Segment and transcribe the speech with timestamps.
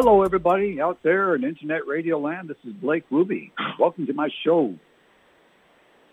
[0.00, 2.48] Hello, everybody out there in Internet Radio Land.
[2.48, 3.50] This is Blake Rubie.
[3.80, 4.72] Welcome to my show,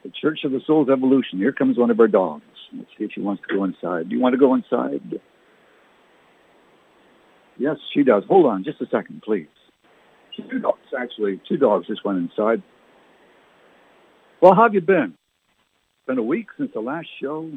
[0.03, 1.37] The Church of the Soul's Evolution.
[1.37, 2.41] Here comes one of our dogs.
[2.75, 4.09] Let's see if she wants to go inside.
[4.09, 5.21] Do you want to go inside?
[7.59, 8.23] Yes, she does.
[8.27, 9.45] Hold on just a second, please.
[10.35, 11.39] Two dogs, actually.
[11.47, 12.63] Two dogs just went inside.
[14.41, 15.13] Well, how have you been?
[15.13, 17.47] It's been a week since the last show,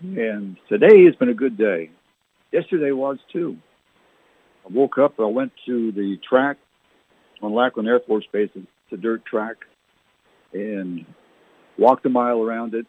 [0.00, 1.90] and today has been a good day.
[2.50, 3.56] Yesterday was, too.
[4.64, 6.56] I woke up, I went to the track
[7.42, 8.50] on Lackland Air Force Base.
[8.54, 9.56] It's a dirt track,
[10.52, 11.04] and
[11.78, 12.86] walked a mile around it.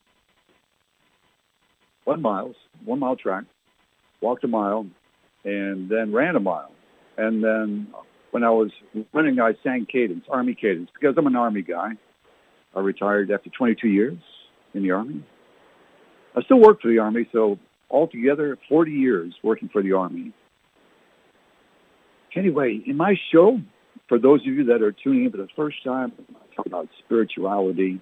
[2.03, 3.45] One miles, one mile track.
[4.21, 4.85] Walked a mile,
[5.43, 6.71] and then ran a mile.
[7.17, 7.87] And then
[8.31, 8.71] when I was
[9.13, 11.91] running, I sang cadence, Army cadence, because I'm an Army guy.
[12.75, 14.17] I retired after 22 years
[14.73, 15.23] in the Army.
[16.35, 20.33] I still work for the Army, so altogether 40 years working for the Army.
[22.35, 23.59] Anyway, in my show,
[24.09, 26.87] for those of you that are tuning in for the first time, I talk about
[27.05, 28.01] spirituality.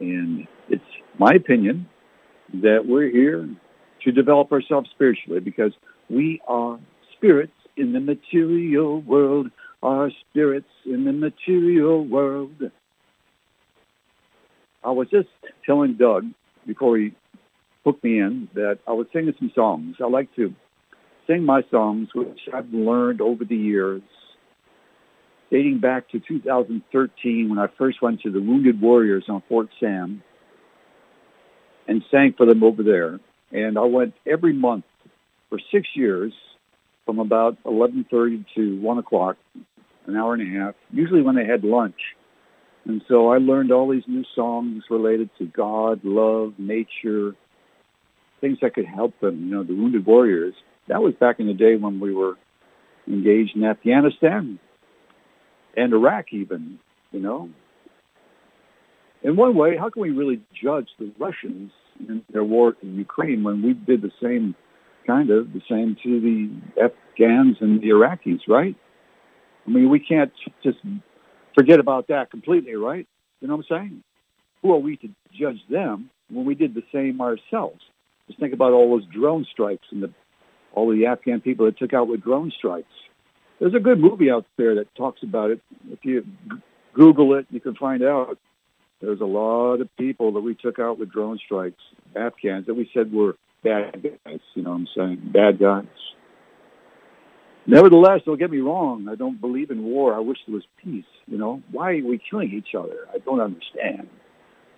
[0.00, 0.82] And it's
[1.18, 1.86] my opinion
[2.62, 3.48] that we're here
[4.04, 5.72] to develop ourselves spiritually because
[6.08, 6.78] we are
[7.16, 9.50] spirits in the material world,
[9.82, 12.70] are spirits in the material world.
[14.82, 15.28] I was just
[15.66, 16.24] telling Doug
[16.66, 17.12] before he
[17.84, 19.96] hooked me in that I was singing some songs.
[20.02, 20.54] I like to
[21.30, 24.02] sing my songs, which I've learned over the years,
[25.50, 30.22] dating back to 2013 when I first went to the Wounded Warriors on Fort Sam
[31.86, 33.20] and sang for them over there.
[33.52, 34.84] And I went every month
[35.48, 36.32] for six years
[37.04, 39.36] from about 11.30 to 1 o'clock,
[40.06, 41.98] an hour and a half, usually when they had lunch.
[42.84, 47.34] And so I learned all these new songs related to God, love, nature,
[48.40, 50.54] things that could help them, you know, the wounded warriors.
[50.90, 52.36] That was back in the day when we were
[53.06, 54.58] engaged in Afghanistan
[55.76, 56.80] and Iraq even,
[57.12, 57.48] you know.
[59.22, 61.70] In one way, how can we really judge the Russians
[62.00, 64.56] in their war in Ukraine when we did the same
[65.06, 68.74] kind of the same to the Afghans and the Iraqis, right?
[69.66, 70.32] I mean, we can't
[70.64, 70.78] just
[71.54, 73.06] forget about that completely, right?
[73.40, 74.02] You know what I'm saying?
[74.62, 75.08] Who are we to
[75.38, 77.80] judge them when we did the same ourselves?
[78.26, 80.12] Just think about all those drone strikes and the,
[80.72, 82.92] all the Afghan people that took out with drone strikes.
[83.58, 85.60] There's a good movie out there that talks about it.
[85.90, 86.24] If you
[86.94, 88.38] Google it, you can find out.
[89.00, 91.80] There's a lot of people that we took out with drone strikes,
[92.14, 94.40] Afghans, that we said were bad guys.
[94.54, 95.30] You know what I'm saying?
[95.32, 95.86] Bad guys.
[97.66, 99.08] Nevertheless, don't get me wrong.
[99.10, 100.14] I don't believe in war.
[100.14, 101.04] I wish there was peace.
[101.26, 103.06] You know, why are we killing each other?
[103.12, 104.08] I don't understand.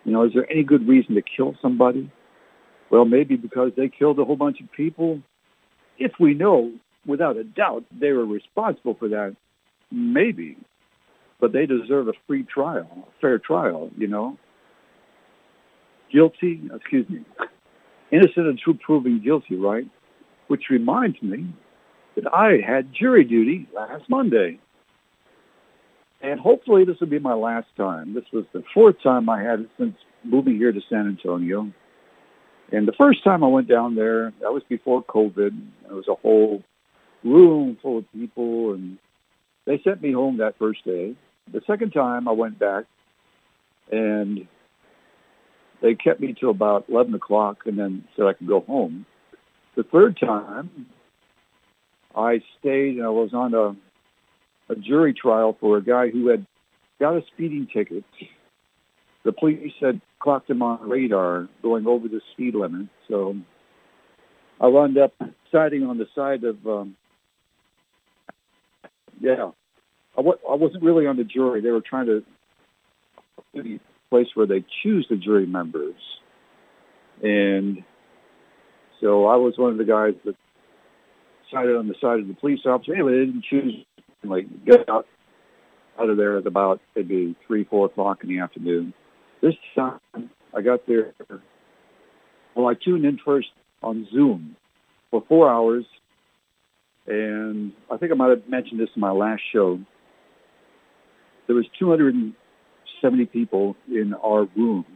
[0.05, 2.11] You know, is there any good reason to kill somebody?
[2.91, 5.23] Well, maybe because they killed a whole bunch of people.
[5.99, 6.73] If we know
[7.07, 9.37] without a doubt they were responsible for that,
[9.91, 10.57] maybe.
[11.41, 14.39] But they deserve a free trial, a fair trial, you know.
[16.13, 17.25] Guilty, excuse me,
[18.13, 19.87] innocent until proven guilty, right?
[20.49, 21.53] Which reminds me
[22.15, 24.61] that I had jury duty last Monday.
[26.23, 28.15] And hopefully this will be my last time.
[28.15, 31.73] This was the fourth time I had it since moving here to San Antonio.
[32.73, 35.57] And the first time I went down there, that was before COVID.
[35.85, 36.63] It was a whole
[37.23, 38.97] room full of people, and
[39.67, 41.15] they sent me home that first day.
[41.53, 42.85] The second time I went back,
[43.91, 44.49] and
[45.83, 49.05] they kept me till about 11 o'clock and then said I could go home.
[49.77, 50.87] The third time,
[52.15, 53.77] I stayed and I was on a,
[54.73, 56.47] a jury trial for a guy who had
[57.01, 58.05] got a speeding ticket.
[59.25, 62.87] The police had clocked him on radar going over the speed limit.
[63.09, 63.37] So
[64.61, 65.13] I wound up
[65.51, 66.97] siding on the side of, um,
[69.21, 69.51] yeah,
[70.17, 71.61] I w- I wasn't really on the jury.
[71.61, 72.25] They were trying to
[73.55, 73.81] the
[74.11, 75.95] place where they choose the jury members.
[77.23, 77.83] And
[79.01, 80.37] so I was one of the guys that
[81.51, 82.95] sided on the side of the police officer.
[82.95, 83.85] Anyway, they didn't choose
[84.25, 85.07] like get out
[85.99, 88.95] out of there at about maybe three, four o'clock in the afternoon.
[89.43, 89.99] This time
[90.57, 91.13] I got there.
[92.55, 93.49] Well, I tuned in first
[93.83, 94.57] on Zoom
[95.11, 95.85] for four hours,
[97.09, 99.81] and I think I might have mentioned this in my last show.
[101.49, 104.87] There was 270 people in our room,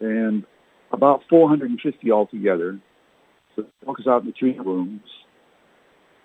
[0.00, 0.44] and
[0.92, 2.78] about 450 altogether.
[3.56, 5.02] So focus out in the two rooms.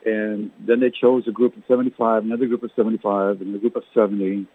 [0.05, 3.75] And then they chose a group of 75, another group of 75, and a group
[3.75, 4.47] of 70,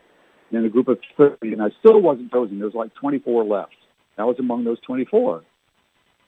[0.53, 1.53] and a group of 30.
[1.53, 2.59] And I still wasn't chosen.
[2.59, 3.75] There was like 24 left.
[4.19, 5.43] I was among those 24.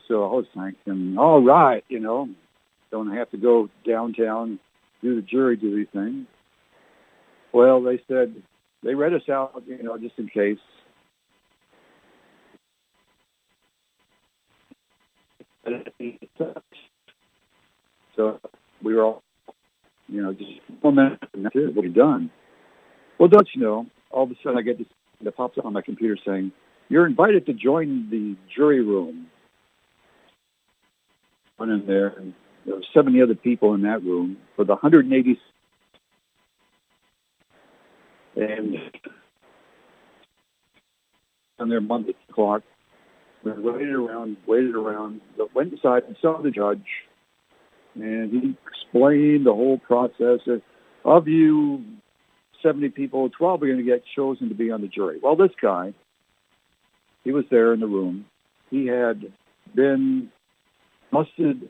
[0.09, 2.29] So I was thinking, all right, you know,
[2.91, 4.59] don't have to go downtown
[5.05, 6.27] do the jury duty thing.
[7.53, 8.35] Well, they said
[8.83, 10.59] they read us out, you know, just in case.
[18.17, 18.41] So
[18.83, 19.23] we were all,
[20.09, 20.51] you know, just
[20.81, 21.75] one minute and that's it.
[21.75, 22.31] We'll be done.
[23.19, 23.87] Well, don't you know?
[24.15, 24.87] All of a sudden, I get this
[25.23, 26.53] that pops up on my computer saying,
[26.89, 29.29] "You're invited to join the jury room."
[31.59, 32.33] Went in there, and
[32.65, 35.41] there were 70 other people in that room for the 180
[38.37, 38.79] and
[41.59, 42.63] on their Monday clock.
[43.43, 45.21] We waited around, waited around,
[45.55, 46.87] went inside and saw the judge,
[47.95, 50.41] and he explained the whole process.
[51.05, 51.85] Of you
[52.65, 55.21] 70 people, 12 are going to get chosen to be on the jury.
[55.23, 55.95] Well, this guy,
[57.23, 58.25] he was there in the room.
[58.71, 59.33] He had
[59.75, 60.31] been
[61.13, 61.69] busted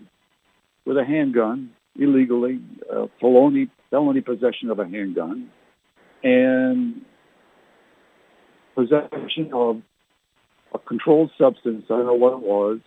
[0.86, 2.60] with a handgun illegally,
[2.90, 5.50] uh, felony, felony possession of a handgun,
[6.22, 7.02] and
[8.74, 9.82] possession of
[10.72, 12.80] a controlled substance, I don't know what it was,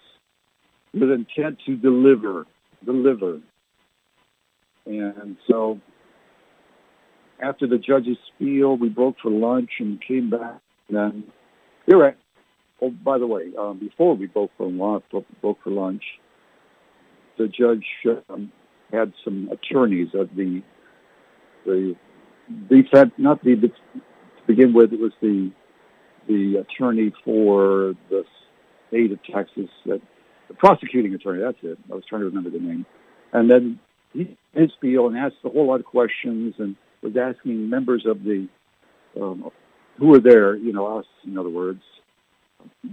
[0.93, 2.45] with intent to deliver,
[2.85, 3.39] deliver.
[4.85, 5.79] And so
[7.41, 10.59] after the judge's spiel, we broke for lunch and came back.
[10.89, 11.23] And then,
[11.85, 12.17] you're right.
[12.81, 15.03] Oh, by the way, um, before we broke for lunch,
[15.41, 16.03] broke for lunch,
[17.37, 17.85] the judge
[18.29, 18.51] um,
[18.91, 20.61] had some attorneys of the
[21.65, 21.95] the
[22.69, 23.71] defense, not the to
[24.45, 25.51] begin with, it was the
[26.27, 28.23] the attorney for the
[28.87, 30.01] state of Texas, that,
[30.47, 31.41] the prosecuting attorney.
[31.41, 31.77] That's it.
[31.91, 32.85] I was trying to remember the name.
[33.33, 33.79] And then
[34.13, 38.23] he his spiel and asked a whole lot of questions and was asking members of
[38.23, 38.47] the
[39.19, 39.49] um,
[39.97, 41.81] who were there, you know, us, in other words,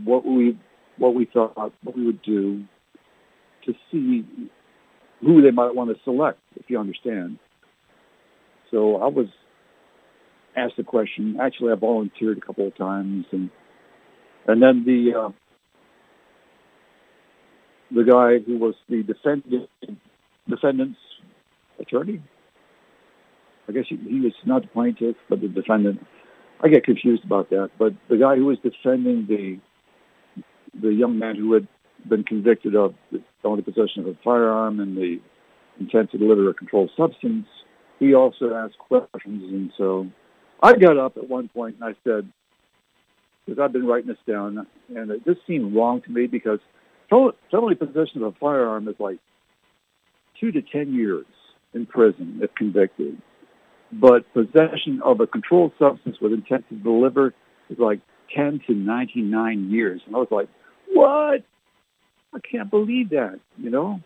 [0.04, 0.58] what we
[0.96, 2.64] what we thought, what we would do
[3.66, 4.24] to see
[5.20, 7.38] who they might want to select, if you understand.
[8.70, 9.26] So I was
[10.56, 11.38] asked the question.
[11.40, 13.50] Actually, I volunteered a couple of times, and
[14.46, 15.30] and then the uh,
[17.94, 19.68] the guy who was the defendant
[20.48, 20.98] defendant's
[21.80, 22.22] attorney.
[23.68, 26.04] I guess he, was not the plaintiff, but the defendant.
[26.62, 27.70] I get confused about that.
[27.78, 29.58] But the guy who was defending the
[30.80, 31.68] the young man who had
[32.08, 32.94] been convicted of
[33.42, 35.20] felony possession of a firearm and the
[35.78, 37.46] intent to deliver a controlled substance,
[38.00, 40.06] he also asked questions, and so
[40.62, 42.30] I got up at one point and I said,
[43.46, 46.58] because I've been writing this down, and it just seemed wrong to me because
[47.08, 49.18] felony possession of a firearm is like
[50.40, 51.26] two to ten years
[51.74, 53.20] in prison if convicted.
[53.92, 57.34] But possession of a controlled substance with intent to deliver
[57.70, 58.00] is like
[58.34, 60.00] 10 to 99 years.
[60.06, 60.48] And I was like,
[60.92, 61.42] what?
[62.32, 64.00] I can't believe that, you know?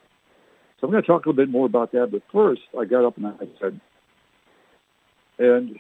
[0.81, 2.09] So I'm going to talk a little bit more about that.
[2.11, 3.81] But first, I got up and I said,
[5.39, 5.77] and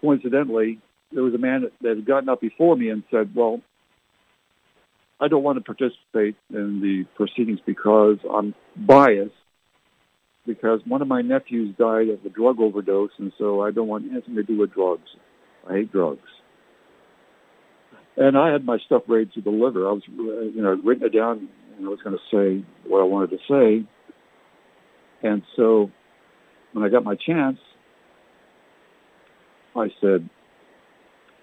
[0.00, 0.80] coincidentally,
[1.12, 3.60] there was a man that had gotten up before me and said, well,
[5.20, 9.32] I don't want to participate in the proceedings because I'm biased
[10.46, 14.10] because one of my nephews died of a drug overdose, and so I don't want
[14.10, 15.08] anything to do with drugs.
[15.68, 16.28] I hate drugs.
[18.16, 19.88] And I had my stuff ready to deliver.
[19.88, 23.04] I was, you know, written it down, and I was going to say what I
[23.04, 23.88] wanted to say.
[25.22, 25.90] And so
[26.72, 27.58] when I got my chance,
[29.74, 30.28] I said,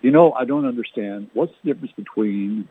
[0.02, 1.30] you know, I don't understand.
[1.34, 2.70] What's the difference between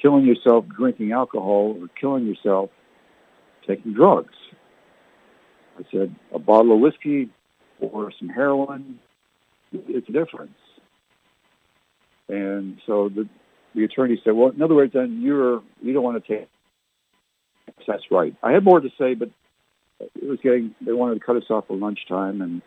[0.00, 2.70] killing yourself drinking alcohol or killing yourself
[3.66, 4.34] taking drugs?
[5.78, 7.30] I said, a bottle of whiskey
[7.80, 8.98] or some heroin,
[9.72, 10.52] it's a difference.
[12.28, 13.28] And so the
[13.74, 16.48] the attorney said, well, in other words, then you're you don't want to take.
[17.86, 18.34] That's right.
[18.42, 19.30] I had more to say, but
[20.00, 20.74] it was getting.
[20.84, 22.62] They wanted to cut us off for lunchtime, and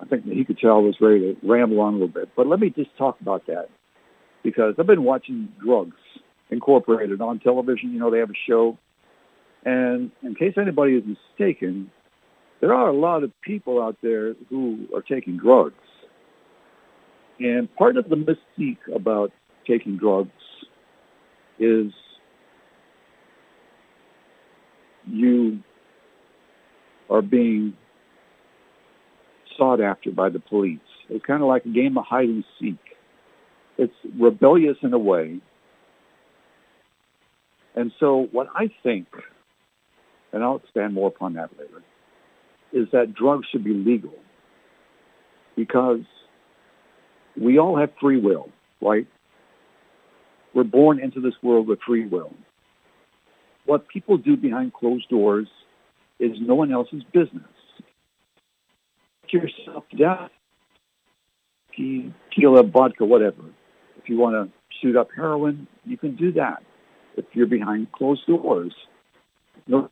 [0.00, 2.30] I think he could tell I was ready to ramble on a little bit.
[2.36, 3.68] But let me just talk about that
[4.42, 5.96] because I've been watching Drugs
[6.50, 7.92] Incorporated on television.
[7.92, 8.78] You know, they have a show.
[9.64, 11.90] And in case anybody is mistaken,
[12.60, 15.74] there are a lot of people out there who are taking drugs.
[17.40, 19.32] And part of the mystique about
[19.66, 20.30] taking drugs
[21.58, 21.92] is
[25.06, 25.60] you
[27.10, 27.74] are being
[29.56, 30.78] sought after by the police.
[31.08, 32.78] It's kind of like a game of hide and seek.
[33.76, 35.40] It's rebellious in a way.
[37.74, 39.06] And so what I think,
[40.34, 41.82] and I'll expand more upon that later,
[42.72, 44.14] is that drugs should be legal
[45.56, 46.00] because
[47.40, 48.48] we all have free will,
[48.82, 49.06] right?
[50.52, 52.34] We're born into this world with free will.
[53.64, 55.46] What people do behind closed doors
[56.18, 57.44] is no one else's business.
[59.30, 60.30] Yourself down,
[61.76, 63.42] tequila, vodka, whatever.
[63.98, 66.62] If you want to shoot up heroin, you can do that.
[67.16, 68.72] If you're behind closed doors,
[69.66, 69.90] no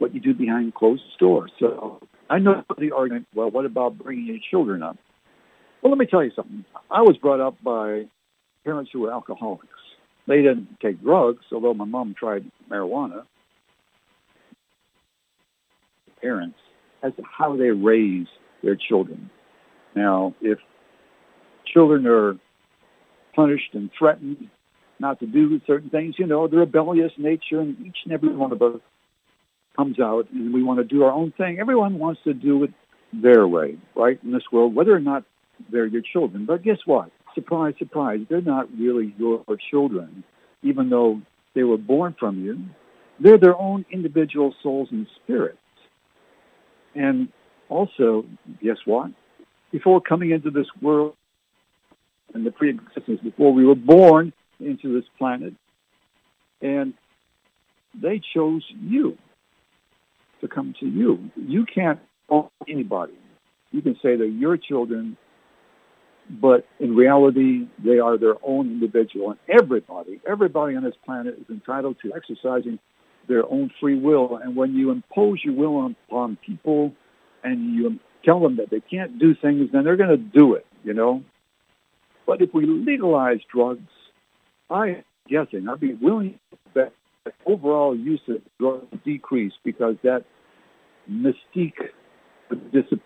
[0.00, 1.52] what you do behind closed doors.
[1.58, 4.96] So I know the argument, well, what about bringing your children up?
[5.82, 6.64] Well, let me tell you something.
[6.90, 8.04] I was brought up by
[8.64, 9.66] parents who were alcoholics.
[10.26, 13.24] They didn't take drugs, although my mom tried marijuana.
[16.20, 16.58] Parents
[17.02, 18.26] as to how they raise
[18.62, 19.30] their children.
[19.96, 20.58] Now, if
[21.72, 22.36] children are
[23.34, 24.48] punished and threatened
[24.98, 28.52] not to do certain things, you know, the rebellious nature in each and every one
[28.52, 28.80] of us
[29.80, 31.58] comes out and we want to do our own thing.
[31.58, 32.70] Everyone wants to do it
[33.14, 35.24] their way, right, in this world, whether or not
[35.72, 36.44] they're your children.
[36.44, 37.10] But guess what?
[37.34, 40.22] Surprise, surprise, they're not really your children,
[40.62, 41.22] even though
[41.54, 42.58] they were born from you.
[43.20, 45.56] They're their own individual souls and spirits.
[46.94, 47.28] And
[47.70, 48.26] also,
[48.62, 49.12] guess what?
[49.72, 51.16] Before coming into this world
[52.34, 55.54] and the pre-existence, before we were born into this planet,
[56.60, 56.92] and
[57.94, 59.16] they chose you
[60.40, 61.30] to come to you.
[61.36, 63.18] You can't own anybody.
[63.70, 65.16] You can say they're your children,
[66.28, 69.30] but in reality, they are their own individual.
[69.30, 72.78] And everybody, everybody on this planet is entitled to exercising
[73.28, 74.38] their own free will.
[74.42, 76.92] And when you impose your will upon people
[77.44, 80.66] and you tell them that they can't do things, then they're going to do it,
[80.84, 81.22] you know.
[82.26, 83.88] But if we legalize drugs,
[84.70, 86.92] I'm guessing I'd be willing to bet
[87.46, 90.24] overall usage of drugs decrease because that
[91.10, 91.90] mystique
[92.50, 93.00] would.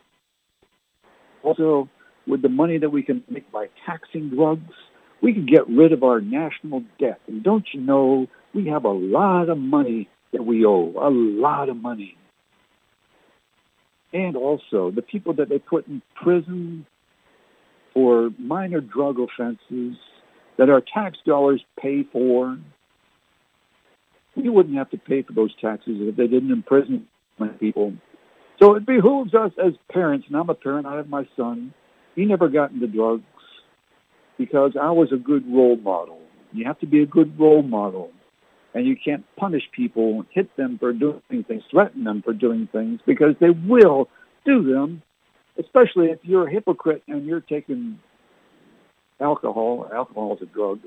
[1.42, 1.88] Also,
[2.26, 4.72] with the money that we can make by taxing drugs,
[5.22, 7.20] we can get rid of our national debt.
[7.26, 11.68] And don't you know, we have a lot of money that we owe, a lot
[11.68, 12.16] of money.
[14.12, 16.86] And also, the people that they put in prison
[17.92, 19.96] for minor drug offenses
[20.56, 22.56] that our tax dollars pay for,
[24.36, 27.06] we wouldn't have to pay for those taxes if they didn't imprison
[27.38, 27.92] my people.
[28.60, 31.74] So it behooves us as parents, and I'm a parent, I have my son,
[32.14, 33.24] he never got into drugs
[34.38, 36.20] because I was a good role model.
[36.52, 38.10] You have to be a good role model.
[38.74, 43.00] And you can't punish people, hit them for doing things, threaten them for doing things,
[43.06, 44.08] because they will
[44.44, 45.00] do them,
[45.60, 48.00] especially if you're a hypocrite and you're taking
[49.20, 49.88] alcohol.
[49.94, 50.80] Alcohol is a drug.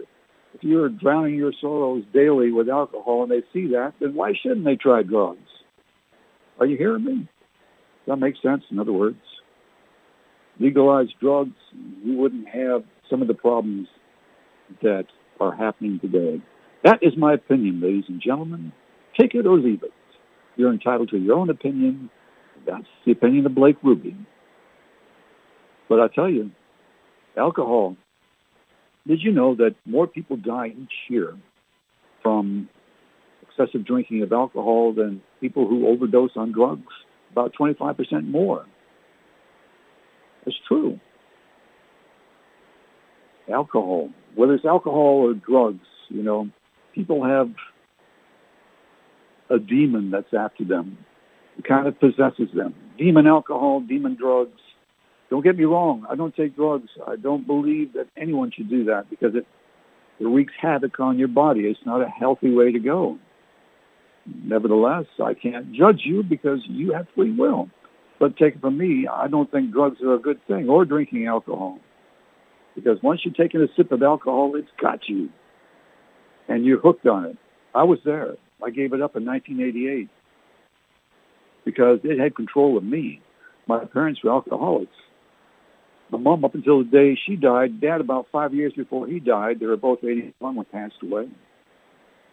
[0.53, 4.65] If you're drowning your sorrows daily with alcohol and they see that, then why shouldn't
[4.65, 5.39] they try drugs?
[6.59, 7.15] Are you hearing me?
[7.15, 7.27] Does
[8.07, 8.63] that make sense?
[8.71, 9.19] In other words,
[10.59, 11.55] legalize drugs,
[12.03, 13.87] we wouldn't have some of the problems
[14.81, 15.05] that
[15.39, 16.41] are happening today.
[16.83, 18.71] That is my opinion, ladies and gentlemen.
[19.19, 19.93] Take it or leave it.
[20.55, 22.09] You're entitled to your own opinion.
[22.65, 24.15] That's the opinion of Blake Rubie.
[25.89, 26.51] But I tell you,
[27.37, 27.95] alcohol.
[29.07, 31.35] Did you know that more people die each year
[32.21, 32.69] from
[33.41, 36.93] excessive drinking of alcohol than people who overdose on drugs?
[37.31, 38.65] About 25% more.
[40.45, 40.99] It's true.
[43.51, 46.49] Alcohol, whether it's alcohol or drugs, you know,
[46.93, 47.49] people have
[49.49, 50.97] a demon that's after them.
[51.57, 52.75] It kind of possesses them.
[52.97, 54.59] Demon alcohol, demon drugs.
[55.29, 56.05] Don't get me wrong.
[56.09, 56.89] I don't take drugs.
[57.05, 59.45] I don't believe that anyone should do that because it,
[60.19, 61.61] it wreaks havoc on your body.
[61.61, 63.17] It's not a healthy way to go.
[64.43, 67.69] Nevertheless, I can't judge you because you have free will.
[68.19, 71.27] But take it from me, I don't think drugs are a good thing, or drinking
[71.27, 71.79] alcohol.
[72.75, 75.29] Because once you've taken a sip of alcohol, it's got you.
[76.47, 77.37] And you're hooked on it.
[77.75, 78.35] I was there.
[78.63, 80.09] I gave it up in 1988
[81.63, 83.21] because it had control of me.
[83.67, 84.95] My parents were alcoholics.
[86.09, 89.59] My mom, up until the day she died, dad about five years before he died,
[89.59, 91.27] they were both 81 when passed away.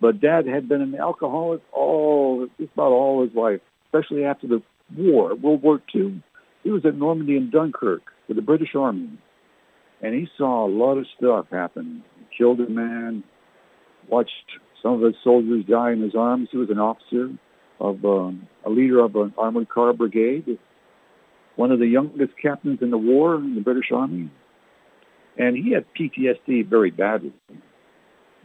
[0.01, 4.63] But dad had been an alcoholic all, just about all his life, especially after the
[4.97, 6.23] war, World War II.
[6.63, 9.11] He was at Normandy and Dunkirk with the British Army,
[10.03, 12.05] and he saw a lot of stuff happen.
[12.19, 13.25] He killed a man,
[14.09, 14.31] watched
[14.83, 16.49] some of his soldiers die in his arms.
[16.53, 17.31] He was an officer
[17.81, 20.59] of um, a leader of an armored car brigade,
[21.57, 24.31] one of the youngest captains in the war in the British Army,
[25.39, 27.33] and he had PTSD very badly.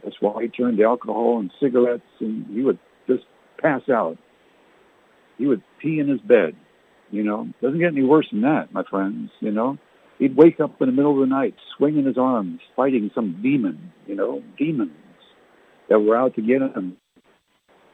[0.02, 3.24] That's why he turned to alcohol and cigarettes, and he would just
[3.60, 4.16] pass out
[5.40, 6.54] he would pee in his bed.
[7.10, 9.30] You know, doesn't get any worse than that, my friends.
[9.40, 9.78] You know,
[10.18, 13.90] he'd wake up in the middle of the night, swinging his arms, fighting some demon.
[14.06, 14.92] You know, demons
[15.88, 16.98] that were out to get him.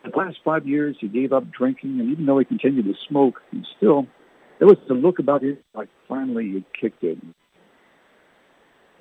[0.04, 3.40] the last five years, he gave up drinking, and even though he continued to smoke,
[3.52, 4.06] he still
[4.58, 7.18] there was a look about him like finally he kicked it,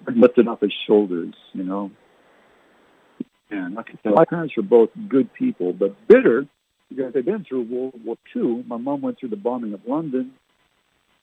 [0.07, 1.91] and lifted up his shoulders, you know.
[3.49, 6.47] And I can tell my parents were both good people, but bitter
[6.89, 8.63] because they've been through World War II.
[8.67, 10.33] My mom went through the bombing of London,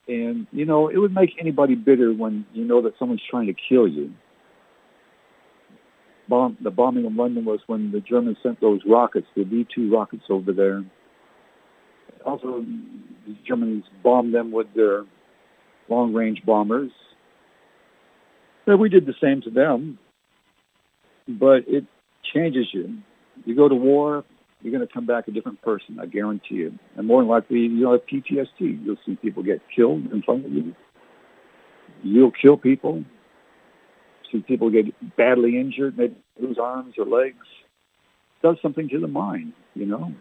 [0.09, 3.55] and you know it would make anybody bitter when you know that someone's trying to
[3.69, 4.12] kill you
[6.33, 10.25] bomb, the bombing of London was when the Germans sent those rockets, the V-2 rockets
[10.31, 10.83] over there.
[12.25, 12.64] Also,
[13.26, 15.05] the Germans bombed them with their
[15.88, 16.91] long-range bombers.
[18.64, 19.99] So we did the same to them,
[21.29, 21.85] but it
[22.33, 22.99] changes you.
[23.45, 24.25] You go to war,
[24.61, 26.79] you're going to come back a different person, I guarantee you.
[26.97, 28.85] And more than likely, you'll have PTSD.
[28.85, 30.75] You'll see people get killed in front of you.
[32.05, 33.05] You'll kill people
[34.33, 34.87] see people get
[35.17, 37.37] badly injured, maybe lose arms or legs.
[38.43, 40.12] It does something to the mind, you know.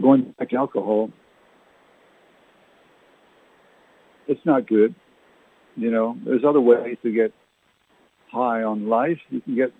[0.00, 1.10] Going back to alcohol,
[4.26, 4.94] it's not good.
[5.76, 7.32] You know, there's other ways to get
[8.30, 9.18] high on life.
[9.30, 9.72] You can get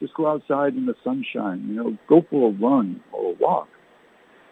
[0.00, 1.64] just go outside in the sunshine.
[1.68, 3.68] You know, go for a run or a walk.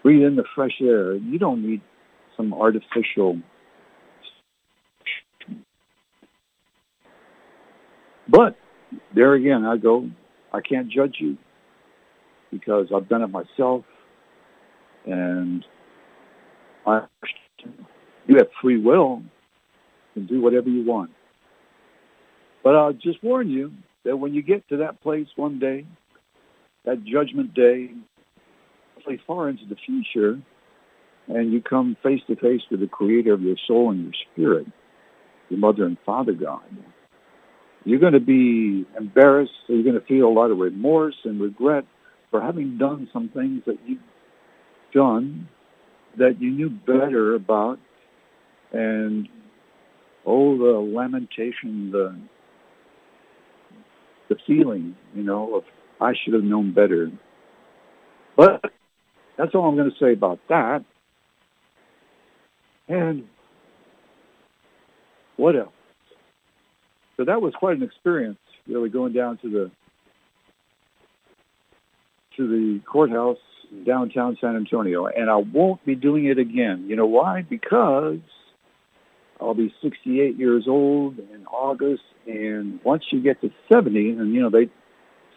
[0.02, 1.14] Breathe in the fresh air.
[1.14, 1.80] You don't need
[2.36, 3.38] some artificial
[8.28, 8.56] But
[9.14, 10.08] there again, I go,
[10.52, 11.36] I can't judge you
[12.50, 13.84] because I've done it myself,
[15.06, 15.64] and
[16.86, 17.02] I,
[18.26, 19.22] you have free will
[20.14, 21.10] and do whatever you want.
[22.62, 23.72] But I'll just warn you
[24.04, 25.86] that when you get to that place one day,
[26.84, 27.90] that judgment day,
[29.04, 30.40] play far into the future,
[31.28, 34.66] and you come face to face with the creator of your soul and your spirit,
[35.48, 36.62] your mother and father God,
[37.84, 39.52] you're going to be embarrassed.
[39.68, 41.84] You're going to feel a lot of remorse and regret
[42.32, 44.00] for having done some things that you've
[44.96, 45.48] done
[46.18, 47.78] that you knew better about.
[48.72, 49.28] And
[50.24, 52.18] oh, the lamentation, the
[54.28, 55.64] the feeling, you know, of
[56.00, 57.10] I should have known better.
[58.36, 58.64] But
[59.38, 60.84] that's all I'm going to say about that.
[62.88, 63.24] And
[65.36, 65.72] what else?
[67.16, 69.70] So that was quite an experience, really going down to the
[72.36, 73.38] to the courthouse
[73.84, 76.86] downtown San Antonio, and I won't be doing it again.
[76.88, 77.42] You know why?
[77.42, 78.18] Because
[79.40, 84.40] I'll be 68 years old in August, and once you get to 70, and you
[84.40, 84.70] know they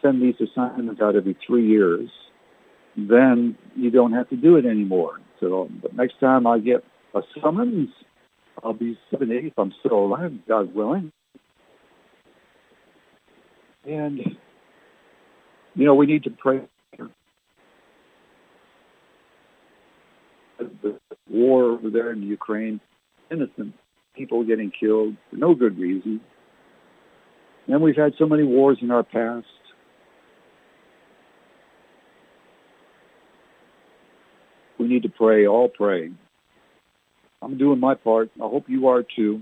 [0.02, 2.08] send these assignments out every three years,
[2.96, 5.20] then you don't have to do it anymore.
[5.38, 7.88] So, but next time I get a summons,
[8.62, 11.12] I'll be 70 if I'm still alive, God willing.
[13.86, 14.18] And,
[15.74, 16.60] you know, we need to pray.
[20.58, 20.98] The
[21.30, 22.80] war over there in Ukraine,
[23.30, 23.74] innocent
[24.16, 26.20] people getting killed for no good reason.
[27.68, 29.46] And we've had so many wars in our past.
[34.78, 36.10] We need to pray, all pray.
[37.42, 38.30] I'm doing my part.
[38.36, 39.40] I hope you are too.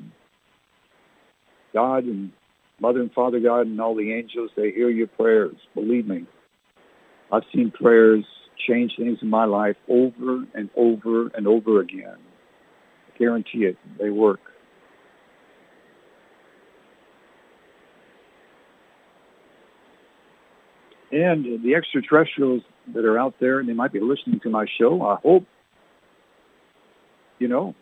[1.73, 2.33] God and
[2.81, 5.57] Mother and Father God and all the angels, they hear your prayers.
[5.75, 6.27] Believe me.
[7.33, 8.25] I've seen prayers
[8.67, 12.17] change things in my life over and over and over again.
[12.17, 13.77] I guarantee it.
[13.99, 14.41] They work.
[21.11, 22.63] And the extraterrestrials
[22.95, 25.45] that are out there, and they might be listening to my show, I hope,
[27.39, 27.75] you know,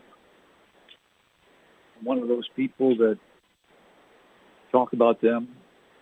[2.02, 3.18] one of those people that
[4.70, 5.48] talk about them.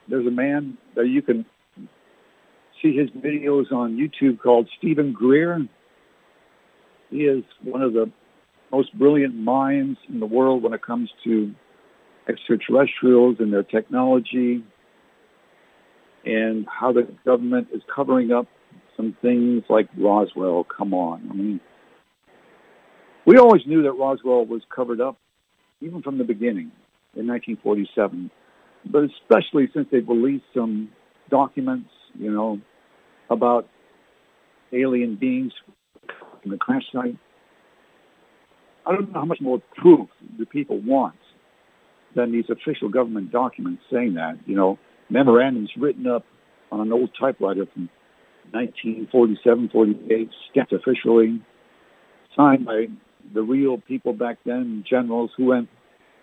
[0.08, 1.46] There's a man that you can
[2.84, 5.66] see his videos on YouTube called Steven Greer.
[7.10, 8.10] He is one of the
[8.70, 11.54] most brilliant minds in the world when it comes to
[12.28, 14.64] extraterrestrials and their technology
[16.24, 18.46] and how the government is covering up
[18.96, 20.64] some things like Roswell.
[20.64, 21.28] Come on.
[21.30, 21.60] I mean,
[23.26, 25.16] we always knew that Roswell was covered up
[25.80, 26.70] even from the beginning
[27.14, 28.30] in 1947
[28.90, 30.90] but especially since they've released some
[31.30, 32.60] documents, you know,
[33.30, 33.68] about
[34.72, 35.52] alien beings
[36.44, 37.16] in the crash site.
[38.86, 41.14] I don't know how much more proof do people want
[42.14, 44.78] than these official government documents saying that, you know,
[45.10, 46.24] memorandums written up
[46.70, 47.88] on an old typewriter from
[48.52, 51.42] 1947, 48, stamped officially,
[52.36, 52.86] signed by
[53.32, 55.68] the real people back then, generals, who went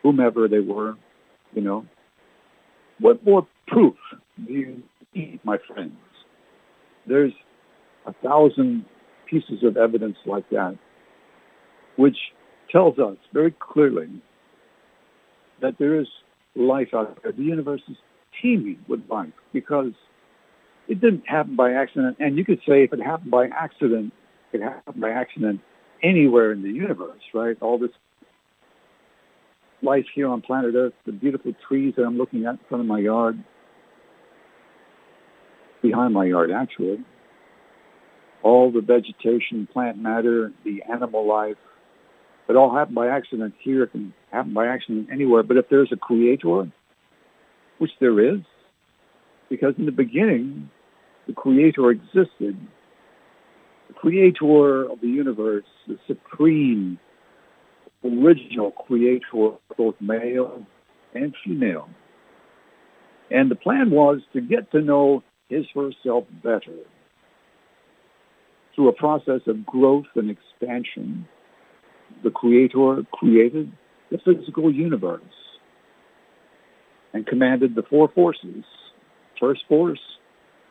[0.03, 0.95] whomever they were,
[1.53, 1.85] you know,
[2.99, 3.95] what more proof
[4.45, 4.83] do you
[5.13, 5.93] need, my friends?
[7.07, 7.33] There's
[8.05, 8.85] a thousand
[9.29, 10.77] pieces of evidence like that,
[11.95, 12.17] which
[12.71, 14.09] tells us very clearly
[15.61, 16.07] that there is
[16.55, 17.31] life out there.
[17.31, 17.97] The universe is
[18.41, 19.93] teeming with life because
[20.87, 22.17] it didn't happen by accident.
[22.19, 24.13] And you could say if it happened by accident,
[24.53, 25.61] it happened by accident
[26.03, 27.55] anywhere in the universe, right?
[27.61, 27.91] All this
[29.81, 32.87] life here on planet Earth, the beautiful trees that I'm looking at in front of
[32.87, 33.43] my yard,
[35.81, 37.03] behind my yard actually,
[38.43, 41.57] all the vegetation, plant matter, the animal life,
[42.51, 43.83] it all happened by accident here.
[43.83, 45.41] It can happen by accident anywhere.
[45.41, 46.69] But if there's a creator,
[47.77, 48.41] which there is,
[49.49, 50.69] because in the beginning,
[51.27, 52.57] the creator existed.
[53.87, 56.99] The creator of the universe, the supreme,
[58.03, 60.65] original creator, both male
[61.13, 61.89] and female.
[63.29, 66.77] And the plan was to get to know his herself better
[68.73, 71.27] through a process of growth and expansion.
[72.23, 73.71] The creator created
[74.09, 75.21] the physical universe
[77.13, 78.63] and commanded the four forces.
[79.39, 79.99] First force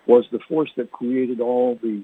[0.06, 2.02] was the force that created all the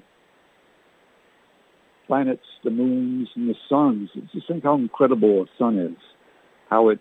[2.05, 4.09] planets, the moons, and the suns.
[4.33, 5.97] Just think how incredible a sun is,
[6.69, 6.99] how it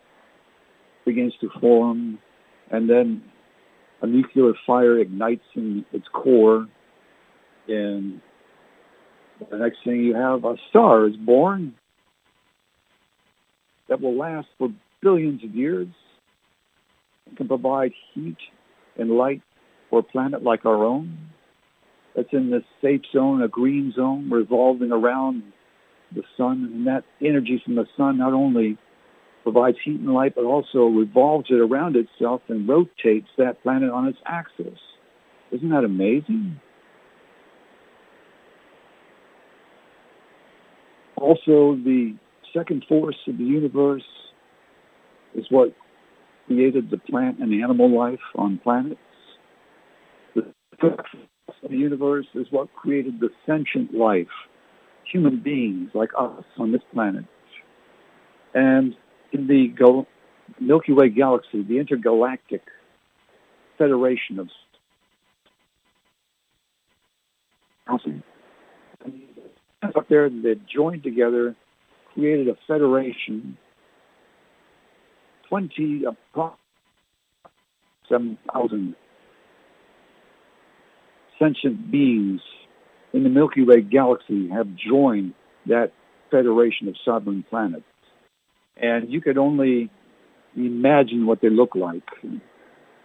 [1.04, 2.18] begins to form,
[2.70, 3.22] and then
[4.02, 6.66] a nuclear fire ignites in its core,
[7.68, 8.20] and
[9.50, 11.74] the next thing you have, a star is born
[13.88, 14.68] that will last for
[15.02, 15.88] billions of years
[17.26, 18.36] and can provide heat
[18.98, 19.42] and light
[19.90, 21.16] for a planet like our own
[22.14, 25.42] that's in this safe zone, a green zone revolving around
[26.14, 26.70] the sun.
[26.72, 28.78] And that energy from the sun not only
[29.46, 34.08] provides heat and light, but also revolves it around itself and rotates that planet on
[34.08, 34.76] its axis.
[35.52, 36.60] Isn't that amazing?
[41.14, 42.16] Also, the
[42.52, 44.02] second force of the universe
[45.36, 45.72] is what
[46.48, 48.98] created the plant and animal life on planets.
[50.34, 51.06] The force
[51.62, 54.26] of the universe is what created the sentient life,
[55.12, 57.26] human beings like us on this planet.
[58.52, 58.96] And
[59.36, 60.06] in the
[60.60, 62.62] Milky Way galaxy, the intergalactic
[63.78, 64.48] federation of
[69.94, 71.54] up there that joined together,
[72.12, 73.56] created a federation,
[75.48, 76.58] 20, approximately
[78.08, 78.94] 7,000
[81.38, 82.40] sentient beings
[83.12, 85.34] in the Milky Way galaxy have joined
[85.66, 85.92] that
[86.30, 87.84] federation of sovereign planets.
[88.76, 89.90] And you could only
[90.56, 92.02] imagine what they look like.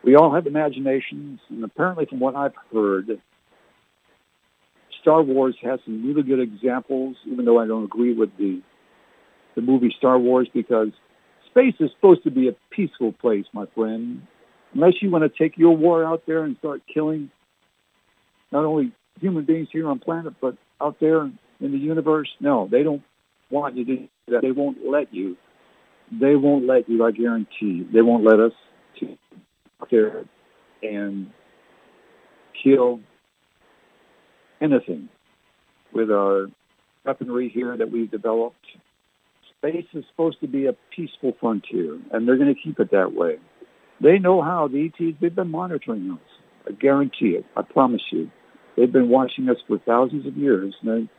[0.04, 3.22] We all have imaginations, and apparently from what I've heard,
[5.02, 8.62] Star Wars has some really good examples, even though I don't agree with the
[9.56, 10.90] the movie Star Wars because
[11.50, 14.26] space is supposed to be a peaceful place, my friend.
[14.74, 17.30] Unless you want to take your war out there and start killing
[18.52, 22.30] not only human beings here on planet, but out there in the universe.
[22.40, 23.04] No, they don't
[23.50, 24.42] want you to do that.
[24.42, 25.36] They won't let you.
[26.12, 27.88] They won't let you, I guarantee.
[27.94, 28.52] They won't let us
[29.92, 30.24] there
[30.82, 31.30] and
[32.64, 33.00] kill
[34.62, 35.10] anything
[35.94, 36.48] with our
[37.06, 38.56] weaponry here that we've developed.
[39.58, 43.14] Space is supposed to be a peaceful frontier, and they're going to keep it that
[43.14, 43.38] way.
[44.02, 44.68] They know how.
[44.68, 46.20] The ETs, they've been monitoring us.
[46.68, 47.46] I guarantee it.
[47.56, 48.32] I promise you.
[48.76, 50.74] They've been watching us for thousands of years.
[50.82, 51.10] And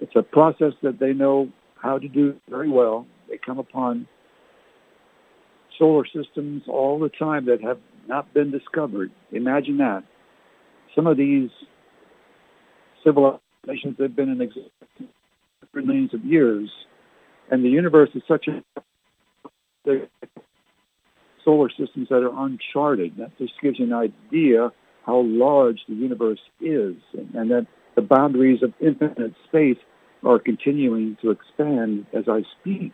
[0.00, 1.48] it's a process that they know
[1.80, 3.06] how to do very well.
[3.32, 4.06] They come upon
[5.78, 9.10] solar systems all the time that have not been discovered.
[9.32, 10.04] Imagine that.
[10.94, 11.48] Some of these
[13.02, 14.70] civilizations have been in existence
[15.72, 16.70] for millions of years,
[17.50, 18.62] and the universe is such a
[21.42, 23.16] solar systems that are uncharted.
[23.16, 24.70] That just gives you an idea
[25.06, 29.78] how large the universe is and that the boundaries of infinite space
[30.22, 32.92] are continuing to expand as I speak.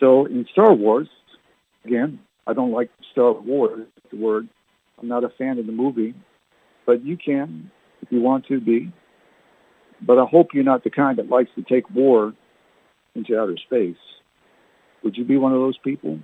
[0.00, 1.08] So in Star Wars,
[1.84, 4.48] again, I don't like Star Wars, the word.
[5.00, 6.14] I'm not a fan of the movie,
[6.86, 7.70] but you can
[8.02, 8.92] if you want to be.
[10.02, 12.32] But I hope you're not the kind that likes to take war
[13.14, 13.96] into outer space.
[15.04, 16.18] Would you be one of those people?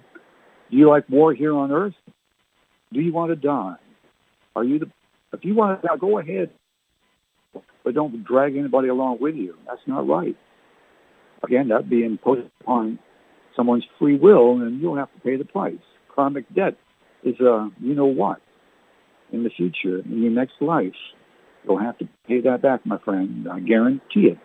[0.71, 1.95] Do you like war here on Earth?
[2.93, 3.77] Do you want to die?
[4.55, 4.91] Are you the,
[5.33, 6.51] if you want to die, go ahead,
[7.85, 9.57] but don't drag anybody along with you.
[9.67, 10.37] That's not right.
[11.45, 12.99] Again, that'd be imposed upon
[13.57, 15.75] someone's free will, and you'll have to pay the price.
[16.15, 16.77] Karmic debt
[17.25, 18.41] is, uh, you know what,
[19.33, 20.95] in the future, in your next life.
[21.65, 23.49] You'll have to pay that back, my friend.
[23.51, 24.39] I guarantee it.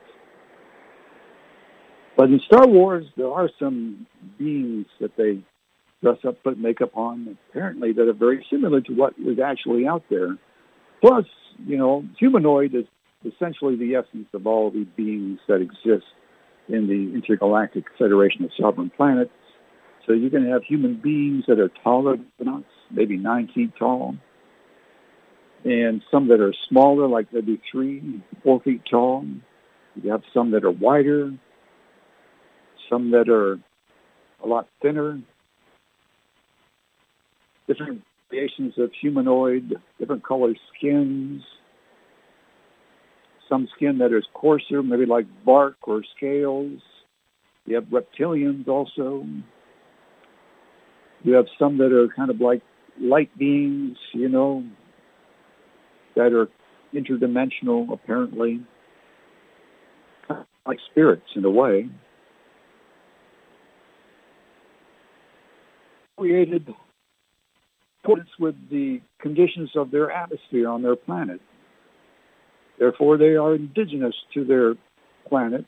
[2.17, 5.43] But in Star Wars, there are some beings that they
[6.01, 10.03] dress up, put makeup on, apparently that are very similar to what is actually out
[10.09, 10.35] there.
[10.99, 11.25] Plus,
[11.65, 12.85] you know, humanoid is
[13.23, 16.05] essentially the essence of all the beings that exist
[16.71, 19.31] in the Intergalactic Federation of Sovereign Planets.
[20.07, 24.15] So you can have human beings that are taller than us, maybe nine feet tall,
[25.63, 29.25] and some that are smaller, like maybe three, four feet tall.
[30.01, 31.31] You have some that are wider,
[32.89, 33.59] some that are
[34.43, 35.21] a lot thinner,
[37.67, 41.43] different variations of humanoid, different colored skins,
[43.51, 46.79] some skin that is coarser, maybe like bark or scales.
[47.65, 49.25] You have reptilians also.
[51.23, 52.61] You have some that are kind of like
[52.99, 54.63] light beings, you know,
[56.15, 56.47] that are
[56.93, 58.61] interdimensional apparently,
[60.65, 61.89] like spirits in a way.
[66.17, 66.73] Created
[68.39, 71.39] with the conditions of their atmosphere on their planet.
[72.81, 74.73] Therefore, they are indigenous to their
[75.29, 75.67] planet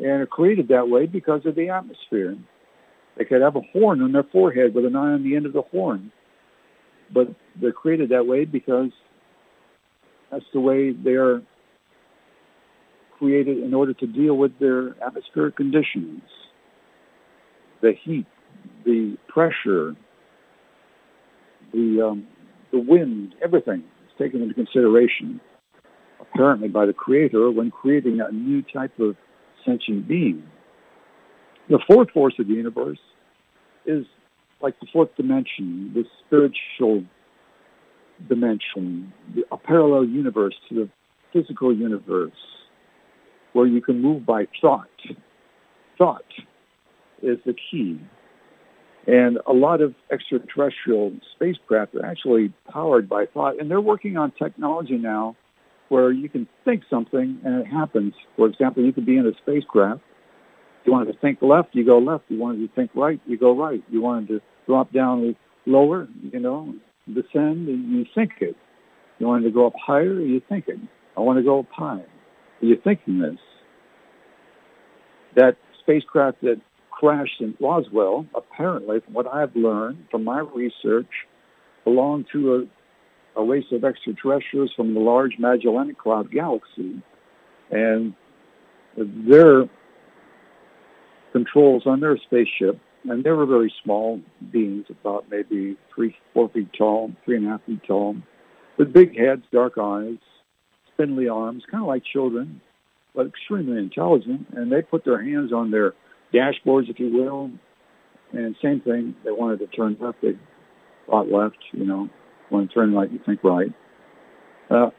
[0.00, 2.36] and are created that way because of the atmosphere.
[3.16, 5.52] They could have a horn on their forehead with an eye on the end of
[5.52, 6.10] the horn,
[7.14, 7.28] but
[7.60, 8.90] they're created that way because
[10.32, 11.42] that's the way they are
[13.20, 16.22] created in order to deal with their atmospheric conditions,
[17.82, 18.26] the heat,
[18.84, 19.94] the pressure,
[21.72, 22.26] the um,
[22.72, 25.40] the wind, everything is taken into consideration,
[26.32, 29.16] apparently by the Creator when creating a new type of
[29.64, 30.42] sentient being.
[31.68, 32.98] The fourth force of the universe
[33.86, 34.04] is
[34.60, 37.04] like the fourth dimension, the spiritual
[38.28, 39.12] dimension,
[39.50, 40.88] a parallel universe to the
[41.32, 42.32] physical universe,
[43.52, 44.88] where you can move by thought.
[45.98, 46.24] Thought
[47.22, 48.00] is the key.
[49.06, 54.30] And a lot of extraterrestrial spacecraft are actually powered by thought, and they're working on
[54.32, 55.36] technology now
[55.92, 58.14] where you can think something and it happens.
[58.36, 60.00] For example, you could be in a spacecraft.
[60.86, 62.24] You wanted to think left, you go left.
[62.28, 63.84] You wanted to think right, you go right.
[63.90, 66.74] You wanted to drop down lower, you know,
[67.06, 68.56] descend, and you think it.
[69.18, 70.78] You wanted to go up higher, you think it.
[71.14, 72.04] I want to go up high.
[72.62, 73.38] You're thinking this.
[75.36, 76.56] That spacecraft that
[76.90, 81.10] crashed in Roswell, apparently, from what I've learned from my research,
[81.84, 82.58] belonged to a,
[83.36, 87.02] a race of extraterrestrials from the Large Magellanic Cloud galaxy.
[87.70, 88.14] And
[88.96, 89.64] their
[91.32, 94.20] controls on their spaceship, and they were very small
[94.52, 98.16] beings, about maybe three, four feet tall, three and a half feet tall,
[98.76, 100.18] with big heads, dark eyes,
[100.92, 102.60] spindly arms, kind of like children,
[103.14, 104.46] but extremely intelligent.
[104.52, 105.94] And they put their hands on their
[106.34, 107.50] dashboards, if you will.
[108.32, 110.38] And same thing, they wanted to turn left, they
[111.06, 112.08] thought left, you know.
[112.52, 113.72] When turn right, you think right.
[114.70, 114.90] Uh,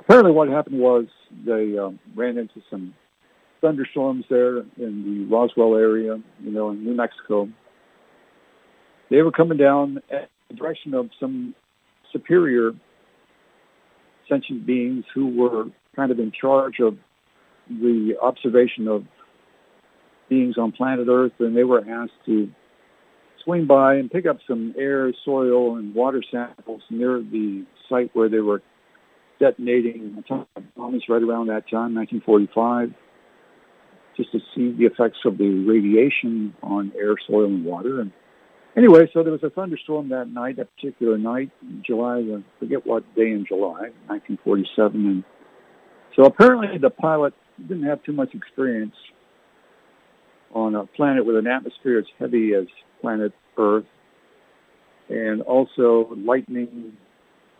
[0.00, 1.06] apparently what happened was
[1.46, 2.94] they um, ran into some
[3.62, 7.48] thunderstorms there in the Roswell area, you know, in New Mexico.
[9.08, 11.54] They were coming down in the direction of some
[12.12, 12.72] superior
[14.28, 15.64] sentient beings who were
[15.96, 16.98] kind of in charge of
[17.70, 19.04] the observation of
[20.28, 22.50] beings on planet Earth, and they were asked to
[23.44, 28.28] swing by and pick up some air, soil, and water samples near the site where
[28.28, 28.62] they were
[29.40, 32.92] detonating atomic bombs right around that time, 1945,
[34.16, 38.00] just to see the effects of the radiation on air, soil, and water.
[38.00, 38.12] And
[38.76, 41.50] anyway, so there was a thunderstorm that night, that particular night,
[41.84, 45.06] July, I forget what day in July, 1947.
[45.06, 45.24] And
[46.14, 48.94] so apparently the pilot didn't have too much experience
[50.54, 52.66] on a planet with an atmosphere as heavy as
[53.02, 53.84] planet Earth.
[55.10, 56.94] And also lightning,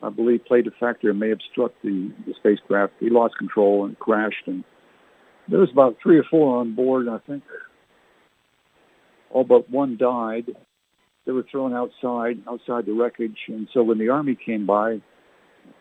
[0.02, 2.94] I believe, played a factor and may obstruct the, the spacecraft.
[3.00, 4.46] He lost control and crashed.
[4.46, 4.64] And
[5.48, 7.42] there was about three or four on board, I think
[9.32, 10.50] all but one died.
[11.24, 13.38] They were thrown outside, outside the wreckage.
[13.48, 15.00] And so when the Army came by,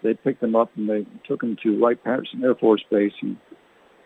[0.03, 3.13] they picked them up and they took them to Wright-Patterson Air Force Base.
[3.21, 3.37] And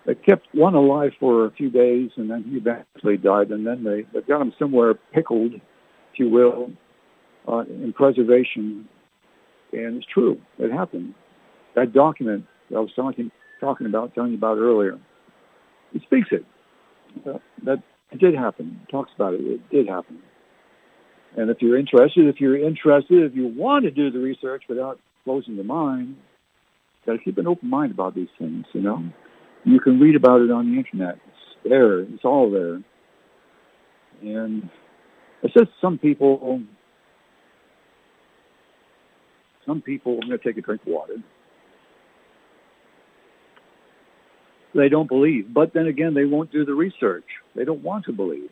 [0.06, 3.50] they kept one alive for a few days, and then he eventually died.
[3.50, 6.72] And then they, they got him somewhere pickled, if you will,
[7.48, 8.88] uh, in preservation.
[9.74, 10.40] And it's true.
[10.60, 11.16] It happened.
[11.76, 15.00] That document that I was talking, talking about, telling you about earlier,
[15.94, 16.46] it speaks it.
[17.64, 18.80] That it did happen.
[18.84, 19.42] It talks about it.
[19.42, 20.20] It did happen.
[21.38, 25.00] And if you're interested, if you're interested, if you want to do the research without
[25.26, 26.16] closing the mind,
[27.06, 29.04] Got to keep an open mind about these things, you know.
[29.66, 31.16] You can read about it on the internet.
[31.16, 32.02] It's there.
[32.02, 32.82] It's all there.
[34.22, 34.70] And
[35.42, 36.62] it's just some people,
[39.66, 41.16] some people, I'm going to take a drink of water.
[44.76, 45.54] They don't believe.
[45.54, 47.26] But then again, they won't do the research.
[47.56, 48.50] They don't want to believe.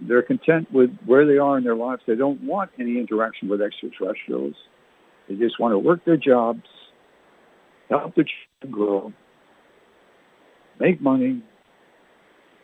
[0.00, 2.02] They're content with where they are in their lives.
[2.06, 4.54] They don't want any interaction with extraterrestrials.
[5.28, 6.62] They just want to work their jobs,
[7.88, 8.24] help their
[8.60, 9.12] children grow,
[10.78, 11.42] make money,